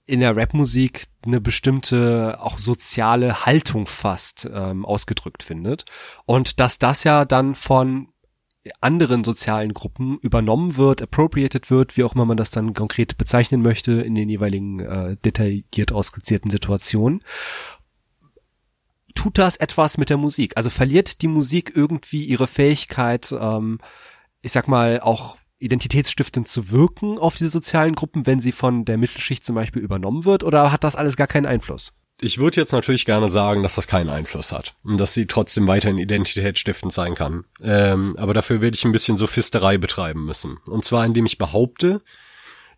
in 0.06 0.20
der 0.20 0.36
Rapmusik 0.36 1.06
eine 1.24 1.40
bestimmte 1.40 2.38
auch 2.40 2.58
soziale 2.58 3.44
Haltung 3.44 3.86
fast 3.86 4.48
ähm, 4.52 4.84
ausgedrückt 4.84 5.42
findet 5.42 5.84
und 6.24 6.60
dass 6.60 6.78
das 6.78 7.04
ja 7.04 7.24
dann 7.24 7.54
von 7.54 8.08
anderen 8.80 9.24
sozialen 9.24 9.74
Gruppen 9.74 10.18
übernommen 10.18 10.76
wird, 10.76 11.02
appropriated 11.02 11.70
wird, 11.70 11.96
wie 11.96 12.04
auch 12.04 12.14
immer 12.14 12.24
man 12.24 12.36
das 12.36 12.50
dann 12.50 12.74
konkret 12.74 13.16
bezeichnen 13.18 13.62
möchte 13.62 13.92
in 13.92 14.14
den 14.14 14.28
jeweiligen 14.28 14.80
äh, 14.80 15.16
detailliert 15.24 15.92
ausgezierten 15.92 16.50
Situationen. 16.50 17.22
Tut 19.14 19.38
das 19.38 19.56
etwas 19.56 19.98
mit 19.98 20.10
der 20.10 20.16
Musik? 20.16 20.56
Also 20.56 20.70
verliert 20.70 21.22
die 21.22 21.28
Musik 21.28 21.72
irgendwie 21.74 22.24
ihre 22.24 22.46
Fähigkeit, 22.46 23.32
ähm, 23.38 23.78
ich 24.42 24.52
sag 24.52 24.68
mal, 24.68 25.00
auch 25.00 25.36
identitätsstiftend 25.66 26.48
zu 26.48 26.70
wirken 26.70 27.18
auf 27.18 27.36
diese 27.36 27.50
sozialen 27.50 27.94
Gruppen, 27.94 28.26
wenn 28.26 28.40
sie 28.40 28.52
von 28.52 28.84
der 28.84 28.96
Mittelschicht 28.96 29.44
zum 29.44 29.54
Beispiel 29.54 29.82
übernommen 29.82 30.24
wird, 30.24 30.42
oder 30.42 30.72
hat 30.72 30.84
das 30.84 30.96
alles 30.96 31.16
gar 31.16 31.26
keinen 31.26 31.46
Einfluss? 31.46 31.92
Ich 32.18 32.38
würde 32.38 32.58
jetzt 32.58 32.72
natürlich 32.72 33.04
gerne 33.04 33.28
sagen, 33.28 33.62
dass 33.62 33.74
das 33.74 33.88
keinen 33.88 34.08
Einfluss 34.08 34.50
hat 34.50 34.74
und 34.84 34.96
dass 34.96 35.12
sie 35.12 35.26
trotzdem 35.26 35.66
weiterhin 35.66 35.98
identitätsstiftend 35.98 36.92
sein 36.92 37.14
kann. 37.14 37.44
Ähm, 37.60 38.16
aber 38.16 38.32
dafür 38.32 38.62
werde 38.62 38.74
ich 38.74 38.84
ein 38.86 38.92
bisschen 38.92 39.18
Sophisterei 39.18 39.76
betreiben 39.76 40.24
müssen. 40.24 40.56
Und 40.64 40.86
zwar 40.86 41.04
indem 41.04 41.26
ich 41.26 41.36
behaupte, 41.36 42.00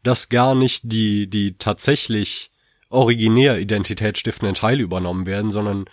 dass 0.02 0.28
gar 0.28 0.56
nicht 0.56 0.90
die, 0.90 1.30
die 1.30 1.56
tatsächlich 1.56 2.50
originär 2.88 3.58
identitätsstiftenden 3.58 4.56
Teile 4.56 4.82
übernommen 4.82 5.26
werden, 5.26 5.52
sondern 5.52 5.84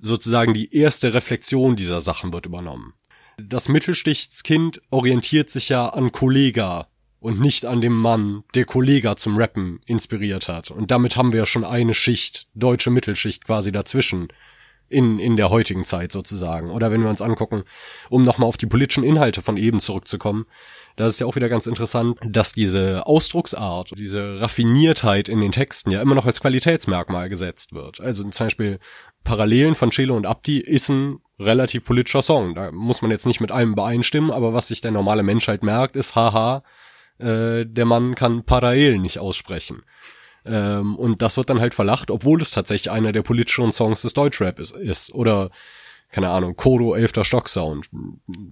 sozusagen 0.00 0.54
die 0.54 0.74
erste 0.74 1.12
Reflexion 1.12 1.76
dieser 1.76 2.00
Sachen 2.00 2.32
wird 2.32 2.46
übernommen 2.46 2.94
das 3.38 3.68
Mittelschichtskind 3.68 4.80
orientiert 4.90 5.50
sich 5.50 5.68
ja 5.68 5.88
an 5.88 6.12
Kollega 6.12 6.88
und 7.20 7.40
nicht 7.40 7.64
an 7.64 7.80
dem 7.80 7.94
Mann, 7.94 8.42
der 8.54 8.64
Kollega 8.64 9.16
zum 9.16 9.36
Rappen 9.36 9.80
inspiriert 9.86 10.48
hat. 10.48 10.70
Und 10.70 10.90
damit 10.90 11.16
haben 11.16 11.32
wir 11.32 11.40
ja 11.40 11.46
schon 11.46 11.64
eine 11.64 11.94
Schicht, 11.94 12.48
deutsche 12.54 12.90
Mittelschicht 12.90 13.44
quasi 13.46 13.72
dazwischen. 13.72 14.28
In, 14.88 15.18
in 15.18 15.38
der 15.38 15.48
heutigen 15.48 15.86
Zeit 15.86 16.12
sozusagen. 16.12 16.70
Oder 16.70 16.90
wenn 16.90 17.00
wir 17.00 17.08
uns 17.08 17.22
angucken, 17.22 17.62
um 18.10 18.20
nochmal 18.20 18.46
auf 18.46 18.58
die 18.58 18.66
politischen 18.66 19.04
Inhalte 19.04 19.40
von 19.40 19.56
eben 19.56 19.80
zurückzukommen, 19.80 20.44
da 20.96 21.08
ist 21.08 21.18
ja 21.18 21.26
auch 21.26 21.36
wieder 21.36 21.48
ganz 21.48 21.66
interessant, 21.66 22.18
dass 22.22 22.52
diese 22.52 23.06
Ausdrucksart, 23.06 23.92
diese 23.96 24.40
Raffiniertheit 24.40 25.28
in 25.28 25.40
den 25.40 25.52
Texten 25.52 25.90
ja 25.90 26.02
immer 26.02 26.14
noch 26.14 26.26
als 26.26 26.40
Qualitätsmerkmal 26.40 27.30
gesetzt 27.30 27.72
wird. 27.72 28.00
Also 28.00 28.24
zum 28.24 28.46
Beispiel 28.46 28.78
Parallelen 29.24 29.74
von 29.74 29.90
Chelo 29.90 30.16
und 30.16 30.26
Abdi 30.26 30.58
ist 30.58 30.90
ein 30.90 31.20
relativ 31.38 31.84
politischer 31.84 32.22
Song. 32.22 32.54
Da 32.54 32.72
muss 32.72 33.02
man 33.02 33.10
jetzt 33.10 33.26
nicht 33.26 33.40
mit 33.40 33.50
allem 33.50 33.72
übereinstimmen, 33.72 34.30
aber 34.30 34.52
was 34.52 34.68
sich 34.68 34.80
der 34.80 34.90
normale 34.90 35.22
Mensch 35.22 35.48
halt 35.48 35.62
merkt, 35.62 35.96
ist, 35.96 36.14
haha, 36.14 36.62
äh, 37.18 37.64
der 37.64 37.84
Mann 37.84 38.14
kann 38.14 38.44
Parael 38.44 38.98
nicht 38.98 39.18
aussprechen. 39.18 39.82
Ähm, 40.44 40.96
und 40.96 41.22
das 41.22 41.36
wird 41.36 41.50
dann 41.50 41.60
halt 41.60 41.74
verlacht, 41.74 42.10
obwohl 42.10 42.40
es 42.40 42.50
tatsächlich 42.50 42.90
einer 42.90 43.12
der 43.12 43.22
politischeren 43.22 43.72
Songs 43.72 44.02
des 44.02 44.14
Deutschrap 44.14 44.58
ist. 44.58 44.74
ist. 44.74 45.14
Oder, 45.14 45.50
keine 46.10 46.30
Ahnung, 46.30 46.56
Kodo, 46.56 46.94
elfter 46.94 47.24
Stock-Sound. 47.24 47.88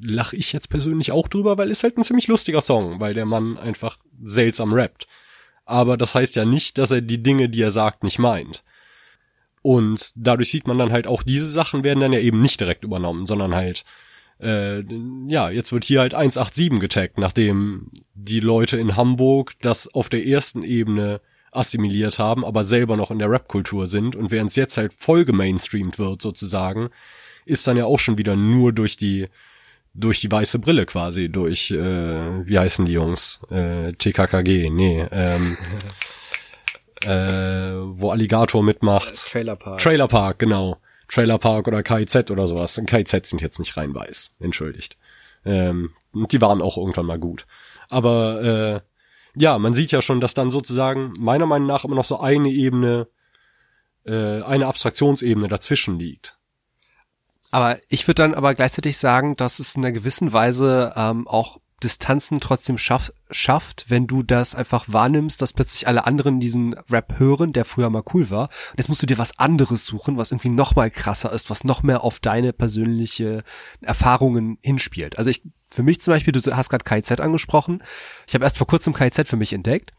Lach 0.03 0.33
ich 0.33 0.53
jetzt 0.53 0.71
persönlich 0.71 1.13
auch 1.13 1.29
drüber, 1.29 1.59
weil 1.59 1.71
ist 1.71 1.83
halt 1.83 1.99
ein 1.99 2.05
ziemlich 2.05 2.29
lustiger 2.29 2.61
Song, 2.61 3.01
weil 3.01 3.15
der 3.15 3.27
Mann 3.27 3.59
einfach 3.59 3.99
seltsam 4.25 4.73
rappt. 4.73 5.07
Aber 5.65 5.97
das 5.97 6.15
heißt 6.15 6.37
ja 6.37 6.45
nicht, 6.45 6.79
dass 6.79 6.91
er 6.91 7.01
die 7.01 7.23
Dinge, 7.23 7.49
die 7.49 7.63
er 7.63 7.71
sagt, 7.71 8.03
nicht 8.03 8.19
meint. 8.19 8.63
Und 9.63 10.13
dadurch 10.15 10.51
sieht 10.51 10.67
man 10.67 10.79
dann 10.79 10.93
halt 10.93 11.07
auch, 11.07 11.23
diese 11.23 11.51
Sachen 11.51 11.85
werden 11.85 12.01
dann 12.01 12.13
ja 12.13 12.21
eben 12.21 12.41
nicht 12.41 12.61
direkt 12.61 12.85
übernommen, 12.85 13.27
sondern 13.27 13.55
halt, 13.55 13.85
äh, 14.41 14.83
ja, 15.29 15.51
jetzt 15.51 15.73
wird 15.73 15.85
hier 15.85 16.01
halt 16.01 16.15
187 16.15 16.81
getaggt, 16.81 17.19
nachdem 17.19 17.91
die 18.15 18.41
Leute 18.41 18.79
in 18.79 18.97
Hamburg 18.97 19.53
das 19.61 19.93
auf 19.93 20.09
der 20.09 20.25
ersten 20.25 20.63
Ebene 20.63 21.21
assimiliert 21.53 22.19
haben, 22.19 22.45
aber 22.45 22.65
selber 22.65 22.97
noch 22.97 23.11
in 23.11 23.19
der 23.19 23.31
Rap-Kultur 23.31 23.87
sind 23.87 24.17
und 24.17 24.31
während 24.31 24.51
es 24.51 24.57
jetzt 24.57 24.77
halt 24.77 24.93
voll 24.95 25.25
gemainstreamt 25.25 25.99
wird 25.99 26.23
sozusagen, 26.23 26.91
ist 27.45 27.67
dann 27.67 27.77
ja 27.77 27.87
auch 27.87 27.99
schon 27.99 28.19
wieder 28.19 28.37
nur 28.37 28.73
durch 28.73 28.97
die 28.97 29.29
durch 29.93 30.21
die 30.21 30.31
weiße 30.31 30.61
Brille 30.61 30.87
quasi, 30.87 31.29
durch 31.29 31.73
äh, 31.73 32.47
wie 32.47 32.59
heißen 32.59 32.87
die 32.87 32.93
Jungs? 32.93 33.41
Äh, 33.51 33.93
TKKG, 33.95 34.71
nee, 34.71 35.05
ähm, 35.11 35.59
äh, 37.05 37.73
wo 37.75 38.11
Alligator 38.11 38.63
mitmacht. 38.63 39.15
Trailer 39.15 39.57
Park. 39.57 39.79
Trailer 39.79 40.09
Park, 40.09 40.39
genau. 40.39 40.79
Trailer 41.09 41.39
Park 41.39 41.67
oder 41.67 41.83
KIZ 41.83 42.31
oder 42.31 42.47
sowas. 42.47 42.79
Und 42.79 42.87
KIZ 42.87 43.29
sind 43.29 43.41
jetzt 43.41 43.59
nicht 43.59 43.77
rein 43.77 43.95
weiß, 43.95 44.33
entschuldigt. 44.41 44.97
Ähm, 45.45 45.91
die 46.13 46.41
waren 46.41 46.63
auch 46.63 46.77
irgendwann 46.77 47.07
mal 47.07 47.19
gut. 47.19 47.47
Aber 47.89 48.43
äh, 48.43 49.41
ja, 49.41 49.59
man 49.59 49.75
sieht 49.75 49.93
ja 49.93 50.03
schon, 50.03 50.21
dass 50.21 50.35
dann 50.35 50.51
sozusagen 50.51 51.15
meiner 51.19 51.47
Meinung 51.47 51.69
nach 51.69 51.85
immer 51.85 51.97
noch 51.97 52.05
so 52.05 52.21
eine 52.21 52.49
Ebene, 52.49 53.09
äh, 54.05 54.43
eine 54.43 54.67
Abstraktionsebene 54.67 55.49
dazwischen 55.49 55.99
liegt. 55.99 56.37
Aber 57.51 57.79
ich 57.89 58.07
würde 58.07 58.23
dann 58.23 58.35
aber 58.35 58.55
gleichzeitig 58.55 58.99
sagen, 58.99 59.37
dass 59.37 59.59
es 59.59 59.75
in 59.75 59.85
einer 59.85 59.93
gewissen 59.93 60.33
Weise 60.33 60.93
ähm, 60.97 61.27
auch 61.27 61.59
Distanzen 61.83 62.41
trotzdem 62.41 62.79
schaff, 62.79 63.13
schafft, 63.31 63.87
wenn 63.89 64.07
du 64.07 64.23
das 64.23 64.55
einfach 64.55 64.85
wahrnimmst, 64.89 65.41
dass 65.41 65.53
plötzlich 65.53 65.87
alle 65.87 66.07
anderen 66.07 66.41
diesen 66.41 66.75
Rap 66.91 67.19
hören, 67.19 67.53
der 67.53 67.65
früher 67.65 67.91
mal 67.91 68.03
cool 68.15 68.31
war. 68.31 68.49
Und 68.71 68.79
jetzt 68.79 68.89
musst 68.89 69.03
du 69.03 69.07
dir 69.07 69.19
was 69.19 69.39
anderes 69.39 69.87
suchen, 69.87 70.17
was 70.17 70.31
irgendwie 70.31 70.51
noch 70.51 70.77
mal 70.77 70.91
krasser 70.91 71.33
ist, 71.33 71.51
was 71.51 71.65
noch 71.65 71.83
mehr 71.83 72.05
auf 72.05 72.19
deine 72.19 72.53
persönliche 72.53 73.45
Erfahrungen 73.81 74.59
hinspielt. 74.61 75.19
Also 75.19 75.31
ich, 75.31 75.43
für 75.71 75.83
mich 75.83 76.01
zum 76.01 76.13
Beispiel, 76.13 76.33
du 76.33 76.41
hast 76.57 76.69
gerade 76.69 76.85
KZ 76.85 77.21
angesprochen. 77.21 77.83
Ich 78.27 78.35
habe 78.35 78.45
erst 78.45 78.59
vor 78.59 78.67
kurzem 78.67 78.93
KZ 78.93 79.27
für 79.29 79.37
mich 79.37 79.53
entdeckt. 79.53 79.93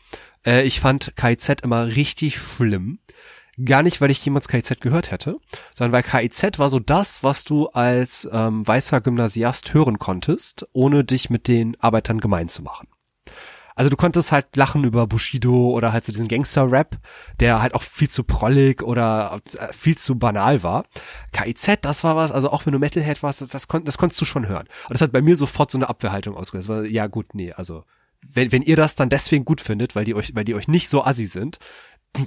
Äh, 0.45 0.63
ich 0.63 0.79
fand 0.79 1.13
KZ 1.15 1.61
immer 1.61 1.87
richtig 1.87 2.37
schlimm. 2.37 2.99
Gar 3.65 3.83
nicht, 3.83 4.01
weil 4.01 4.11
ich 4.11 4.23
jemals 4.23 4.47
KIZ 4.47 4.79
gehört 4.79 5.11
hätte, 5.11 5.37
sondern 5.73 5.91
weil 5.91 6.03
KIZ 6.03 6.57
war 6.59 6.69
so 6.69 6.79
das, 6.79 7.23
was 7.23 7.43
du 7.43 7.67
als 7.67 8.29
ähm, 8.31 8.65
weißer 8.65 9.01
Gymnasiast 9.01 9.73
hören 9.73 9.99
konntest, 9.99 10.67
ohne 10.73 11.03
dich 11.03 11.29
mit 11.29 11.47
den 11.47 11.79
Arbeitern 11.79 12.19
gemein 12.19 12.49
zu 12.49 12.61
machen. 12.61 12.87
Also 13.75 13.89
du 13.89 13.97
konntest 13.97 14.31
halt 14.31 14.55
lachen 14.55 14.83
über 14.83 15.07
Bushido 15.07 15.71
oder 15.71 15.93
halt 15.93 16.05
so 16.05 16.11
diesen 16.11 16.27
Gangster-Rap, 16.27 16.97
der 17.39 17.61
halt 17.61 17.73
auch 17.73 17.83
viel 17.83 18.09
zu 18.09 18.23
prollig 18.23 18.83
oder 18.83 19.41
äh, 19.57 19.73
viel 19.73 19.97
zu 19.97 20.17
banal 20.17 20.63
war. 20.63 20.85
KIZ, 21.31 21.79
das 21.81 22.03
war 22.03 22.15
was, 22.15 22.31
also 22.31 22.49
auch 22.49 22.65
wenn 22.65 22.73
du 22.73 22.79
Metalhead 22.79 23.23
warst, 23.23 23.41
das, 23.41 23.49
das, 23.49 23.67
kon 23.67 23.83
das 23.83 23.97
konntest 23.97 24.21
du 24.21 24.25
schon 24.25 24.47
hören. 24.47 24.67
Und 24.87 24.93
das 24.93 25.01
hat 25.01 25.11
bei 25.11 25.21
mir 25.21 25.35
sofort 25.35 25.71
so 25.71 25.77
eine 25.77 25.89
Abwehrhaltung 25.89 26.35
ausgelöst. 26.35 26.69
Ja 26.91 27.07
gut, 27.07 27.33
nee, 27.33 27.53
also 27.53 27.83
wenn, 28.33 28.51
wenn 28.51 28.61
ihr 28.61 28.75
das 28.75 28.95
dann 28.95 29.09
deswegen 29.09 29.45
gut 29.45 29.61
findet, 29.61 29.95
weil 29.95 30.05
die 30.05 30.15
euch, 30.15 30.35
weil 30.35 30.45
die 30.45 30.55
euch 30.55 30.67
nicht 30.67 30.89
so 30.89 31.03
assi 31.03 31.25
sind, 31.25 31.57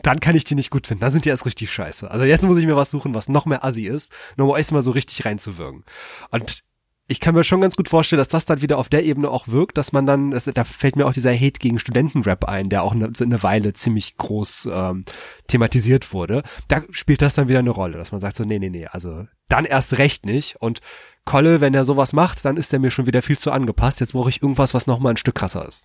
dann 0.02 0.20
kann 0.20 0.36
ich 0.36 0.44
die 0.44 0.54
nicht 0.54 0.70
gut 0.70 0.86
finden. 0.86 1.02
Dann 1.02 1.12
sind 1.12 1.24
die 1.24 1.28
erst 1.28 1.46
richtig 1.46 1.72
scheiße. 1.72 2.10
Also 2.10 2.24
jetzt 2.24 2.44
muss 2.44 2.58
ich 2.58 2.66
mir 2.66 2.76
was 2.76 2.90
suchen, 2.90 3.14
was 3.14 3.28
noch 3.28 3.46
mehr 3.46 3.64
assi 3.64 3.84
ist, 3.84 4.12
nur 4.36 4.48
um 4.48 4.54
euch 4.54 4.70
mal 4.70 4.82
so 4.82 4.92
richtig 4.92 5.24
reinzuwirken. 5.24 5.84
Und 6.30 6.62
ich 7.06 7.20
kann 7.20 7.34
mir 7.34 7.44
schon 7.44 7.60
ganz 7.60 7.76
gut 7.76 7.90
vorstellen, 7.90 8.18
dass 8.18 8.28
das 8.28 8.46
dann 8.46 8.62
wieder 8.62 8.78
auf 8.78 8.88
der 8.88 9.04
Ebene 9.04 9.28
auch 9.28 9.46
wirkt, 9.48 9.76
dass 9.76 9.92
man 9.92 10.06
dann, 10.06 10.30
das, 10.30 10.44
da 10.44 10.64
fällt 10.64 10.96
mir 10.96 11.04
auch 11.06 11.12
dieser 11.12 11.34
Hate 11.34 11.58
gegen 11.58 11.78
Studentenrap 11.78 12.46
ein, 12.46 12.70
der 12.70 12.82
auch 12.82 12.92
eine, 12.92 13.12
eine 13.20 13.42
Weile 13.42 13.74
ziemlich 13.74 14.16
groß 14.16 14.70
ähm, 14.72 15.04
thematisiert 15.46 16.14
wurde. 16.14 16.42
Da 16.68 16.82
spielt 16.92 17.20
das 17.20 17.34
dann 17.34 17.48
wieder 17.48 17.58
eine 17.58 17.70
Rolle, 17.70 17.98
dass 17.98 18.12
man 18.12 18.22
sagt 18.22 18.36
so, 18.36 18.44
nee, 18.44 18.58
nee, 18.58 18.70
nee, 18.70 18.86
also 18.86 19.26
dann 19.48 19.66
erst 19.66 19.98
recht 19.98 20.24
nicht. 20.24 20.56
Und 20.60 20.80
Kolle, 21.26 21.60
wenn 21.60 21.74
er 21.74 21.84
sowas 21.84 22.14
macht, 22.14 22.44
dann 22.46 22.56
ist 22.56 22.72
er 22.72 22.78
mir 22.78 22.90
schon 22.90 23.06
wieder 23.06 23.20
viel 23.20 23.38
zu 23.38 23.52
angepasst. 23.52 24.00
Jetzt 24.00 24.12
brauche 24.12 24.30
ich 24.30 24.42
irgendwas, 24.42 24.72
was 24.72 24.86
noch 24.86 24.98
mal 24.98 25.10
ein 25.10 25.18
Stück 25.18 25.34
krasser 25.34 25.68
ist. 25.68 25.84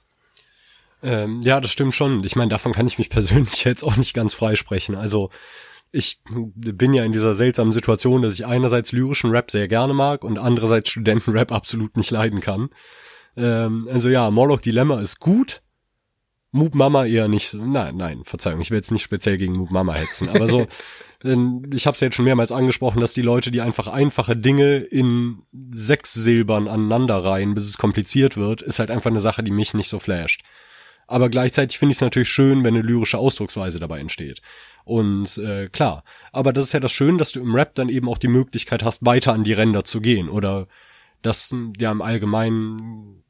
Ähm, 1.01 1.41
ja, 1.41 1.62
das 1.62 1.71
stimmt 1.71 1.95
schon. 1.95 2.23
Ich 2.23 2.35
meine, 2.35 2.49
davon 2.49 2.73
kann 2.73 2.88
ich 2.88 2.97
mich 2.97 3.09
persönlich 3.09 3.63
jetzt 3.63 3.83
auch 3.83 3.97
nicht 3.97 4.13
ganz 4.13 4.33
freisprechen. 4.33 4.95
Also 4.95 5.29
ich 5.91 6.19
bin 6.29 6.93
ja 6.93 7.03
in 7.03 7.13
dieser 7.13 7.35
seltsamen 7.35 7.73
Situation, 7.73 8.21
dass 8.21 8.35
ich 8.35 8.45
einerseits 8.45 8.91
lyrischen 8.91 9.31
Rap 9.31 9.49
sehr 9.49 9.67
gerne 9.67 9.93
mag 9.93 10.23
und 10.23 10.38
andererseits 10.38 10.89
Studentenrap 10.89 11.51
absolut 11.51 11.97
nicht 11.97 12.12
leiden 12.12 12.41
kann. 12.41 12.69
Ähm, 13.35 13.88
also 13.91 14.09
ja, 14.09 14.29
Morlock 14.29 14.62
Dilemma 14.62 14.99
ist 14.99 15.19
gut. 15.19 15.62
Moop 16.51 16.73
Mama 16.73 17.05
eher 17.05 17.27
nicht. 17.27 17.53
Nein, 17.53 17.95
nein, 17.95 18.23
Verzeihung, 18.23 18.59
ich 18.59 18.71
will 18.71 18.77
jetzt 18.77 18.91
nicht 18.91 19.03
speziell 19.03 19.38
gegen 19.38 19.53
Moop 19.53 19.69
Mama 19.69 19.93
hetzen, 19.93 20.29
aber 20.29 20.47
so, 20.47 20.65
ich 21.23 21.85
habe 21.85 21.93
es 21.93 21.99
ja 21.99 22.07
jetzt 22.07 22.15
schon 22.15 22.25
mehrmals 22.25 22.51
angesprochen, 22.51 23.01
dass 23.01 23.13
die 23.13 23.21
Leute, 23.21 23.51
die 23.51 23.62
einfach 23.62 23.88
einfache 23.88 24.35
Dinge 24.35 24.77
in 24.77 25.43
sechs 25.71 26.15
Silbern 26.15 26.67
aneinander 26.67 27.23
reihen, 27.23 27.53
bis 27.53 27.65
es 27.65 27.77
kompliziert 27.77 28.35
wird, 28.35 28.63
ist 28.63 28.79
halt 28.79 28.89
einfach 28.89 29.12
eine 29.12 29.19
Sache, 29.19 29.43
die 29.43 29.51
mich 29.51 29.75
nicht 29.75 29.89
so 29.89 29.99
flasht 29.99 30.41
aber 31.10 31.30
gleichzeitig 31.30 31.80
finde 31.80 31.91
ich 31.91 31.98
es 31.98 32.02
natürlich 32.02 32.30
schön, 32.30 32.63
wenn 32.63 32.76
eine 32.76 32.86
lyrische 32.86 33.17
Ausdrucksweise 33.17 33.80
dabei 33.80 34.00
entsteht. 34.00 34.41
Und 34.86 35.38
äh, 35.39 35.67
klar, 35.69 36.04
aber 36.32 36.54
das 36.54 36.67
ist 36.67 36.74
ja 36.74 36.80
das 36.80 36.91
Schöne, 36.91 37.17
dass 37.17 37.32
du 37.32 37.39
im 37.39 37.56
Rap 37.56 37.76
dann 37.76 37.89
eben 37.89 38.08
auch 38.08 38.17
die 38.17 38.28
Möglichkeit 38.28 38.84
hast, 38.84 39.06
weiter 39.06 39.34
an 39.34 39.43
die 39.43 39.54
Ränder 39.54 39.84
zu 39.84 40.02
gehen 40.02 40.30
oder 40.30 40.67
das 41.22 41.54
ja 41.78 41.91
im 41.91 42.02
Allgemeinen 42.02 43.24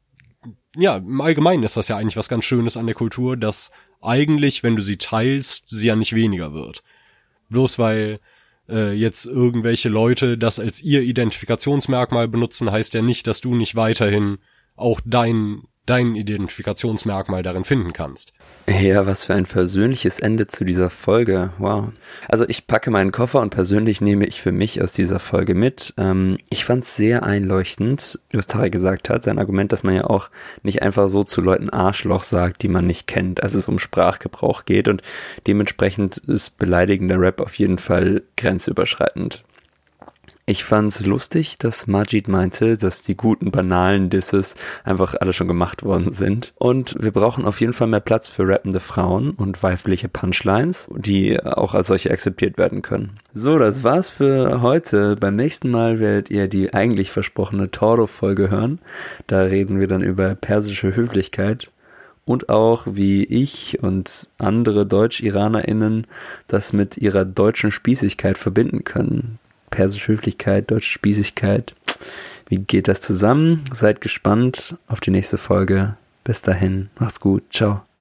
ja, 0.75 0.97
im 0.97 1.21
Allgemeinen 1.21 1.63
ist 1.63 1.77
das 1.77 1.87
ja 1.87 1.97
eigentlich 1.97 2.17
was 2.17 2.29
ganz 2.29 2.45
Schönes 2.45 2.77
an 2.77 2.85
der 2.85 2.95
Kultur, 2.95 3.35
dass 3.37 3.71
eigentlich, 4.01 4.61
wenn 4.63 4.75
du 4.75 4.81
sie 4.81 4.97
teilst, 4.97 5.69
sie 5.69 5.87
ja 5.87 5.95
nicht 5.95 6.13
weniger 6.13 6.53
wird. 6.53 6.83
Bloß 7.49 7.79
weil 7.79 8.19
äh, 8.69 8.93
jetzt 8.93 9.25
irgendwelche 9.25 9.89
Leute 9.89 10.37
das 10.37 10.59
als 10.59 10.81
ihr 10.81 11.01
Identifikationsmerkmal 11.01 12.27
benutzen, 12.27 12.71
heißt 12.71 12.93
ja 12.93 13.01
nicht, 13.01 13.25
dass 13.25 13.41
du 13.41 13.55
nicht 13.55 13.75
weiterhin 13.75 14.37
auch 14.75 15.01
dein 15.03 15.63
dein 15.85 16.15
Identifikationsmerkmal 16.15 17.41
darin 17.41 17.63
finden 17.63 17.93
kannst. 17.93 18.33
Ja, 18.67 19.07
was 19.07 19.23
für 19.23 19.33
ein 19.33 19.47
versöhnliches 19.47 20.19
Ende 20.19 20.45
zu 20.45 20.63
dieser 20.63 20.91
Folge. 20.91 21.51
Wow. 21.57 21.85
Also 22.27 22.47
ich 22.47 22.67
packe 22.67 22.91
meinen 22.91 23.11
Koffer 23.11 23.41
und 23.41 23.49
persönlich 23.49 23.99
nehme 23.99 24.27
ich 24.27 24.41
für 24.41 24.51
mich 24.51 24.83
aus 24.83 24.93
dieser 24.93 25.19
Folge 25.19 25.55
mit. 25.55 25.93
Ähm, 25.97 26.37
ich 26.49 26.65
fand 26.65 26.83
es 26.83 26.95
sehr 26.95 27.23
einleuchtend, 27.23 28.19
was 28.31 28.47
Tarek 28.47 28.71
gesagt 28.71 29.09
hat, 29.09 29.23
sein 29.23 29.39
Argument, 29.39 29.71
dass 29.71 29.83
man 29.83 29.95
ja 29.95 30.03
auch 30.03 30.29
nicht 30.61 30.83
einfach 30.83 31.07
so 31.07 31.23
zu 31.23 31.41
Leuten 31.41 31.71
Arschloch 31.71 32.23
sagt, 32.23 32.61
die 32.61 32.67
man 32.67 32.85
nicht 32.85 33.07
kennt, 33.07 33.41
als 33.41 33.55
es 33.55 33.67
um 33.67 33.79
Sprachgebrauch 33.79 34.65
geht 34.65 34.87
und 34.87 35.01
dementsprechend 35.47 36.17
ist 36.17 36.57
beleidigender 36.59 37.19
Rap 37.19 37.41
auf 37.41 37.55
jeden 37.55 37.79
Fall 37.79 38.21
grenzüberschreitend. 38.37 39.43
Ich 40.49 40.63
fand's 40.63 41.05
lustig, 41.05 41.59
dass 41.59 41.85
Majid 41.85 42.27
meinte, 42.27 42.75
dass 42.75 43.03
die 43.03 43.15
guten 43.15 43.51
banalen 43.51 44.09
Disses 44.09 44.55
einfach 44.83 45.13
alle 45.13 45.31
schon 45.31 45.47
gemacht 45.47 45.83
worden 45.83 46.11
sind. 46.11 46.53
Und 46.55 46.95
wir 46.99 47.11
brauchen 47.11 47.45
auf 47.45 47.61
jeden 47.61 47.73
Fall 47.73 47.85
mehr 47.85 47.99
Platz 47.99 48.27
für 48.27 48.47
rappende 48.47 48.79
Frauen 48.79 49.29
und 49.29 49.61
weibliche 49.61 50.09
Punchlines, 50.09 50.89
die 50.97 51.39
auch 51.39 51.75
als 51.75 51.85
solche 51.85 52.09
akzeptiert 52.09 52.57
werden 52.57 52.81
können. 52.81 53.11
So, 53.31 53.59
das 53.59 53.83
war's 53.83 54.09
für 54.09 54.63
heute. 54.63 55.17
Beim 55.17 55.35
nächsten 55.35 55.69
Mal 55.69 55.99
werdet 55.99 56.31
ihr 56.31 56.47
die 56.47 56.73
eigentlich 56.73 57.11
versprochene 57.11 57.69
Toro-Folge 57.69 58.49
hören. 58.49 58.79
Da 59.27 59.43
reden 59.43 59.79
wir 59.79 59.87
dann 59.87 60.01
über 60.01 60.33
persische 60.33 60.95
Höflichkeit 60.95 61.69
und 62.25 62.49
auch 62.49 62.87
wie 62.87 63.23
ich 63.23 63.83
und 63.83 64.27
andere 64.39 64.87
Deutsch-IranerInnen 64.87 66.07
das 66.47 66.73
mit 66.73 66.97
ihrer 66.97 67.23
deutschen 67.23 67.69
Spießigkeit 67.69 68.39
verbinden 68.39 68.83
können 68.83 69.38
persische 69.69 70.13
Höflichkeit, 70.13 70.71
deutsche 70.71 70.89
Spießigkeit. 70.89 71.75
Wie 72.47 72.57
geht 72.57 72.87
das 72.87 73.01
zusammen? 73.01 73.63
Seid 73.73 74.01
gespannt 74.01 74.77
auf 74.87 74.99
die 74.99 75.11
nächste 75.11 75.37
Folge. 75.37 75.95
Bis 76.23 76.41
dahin, 76.41 76.89
macht's 76.99 77.19
gut, 77.19 77.43
ciao. 77.51 77.88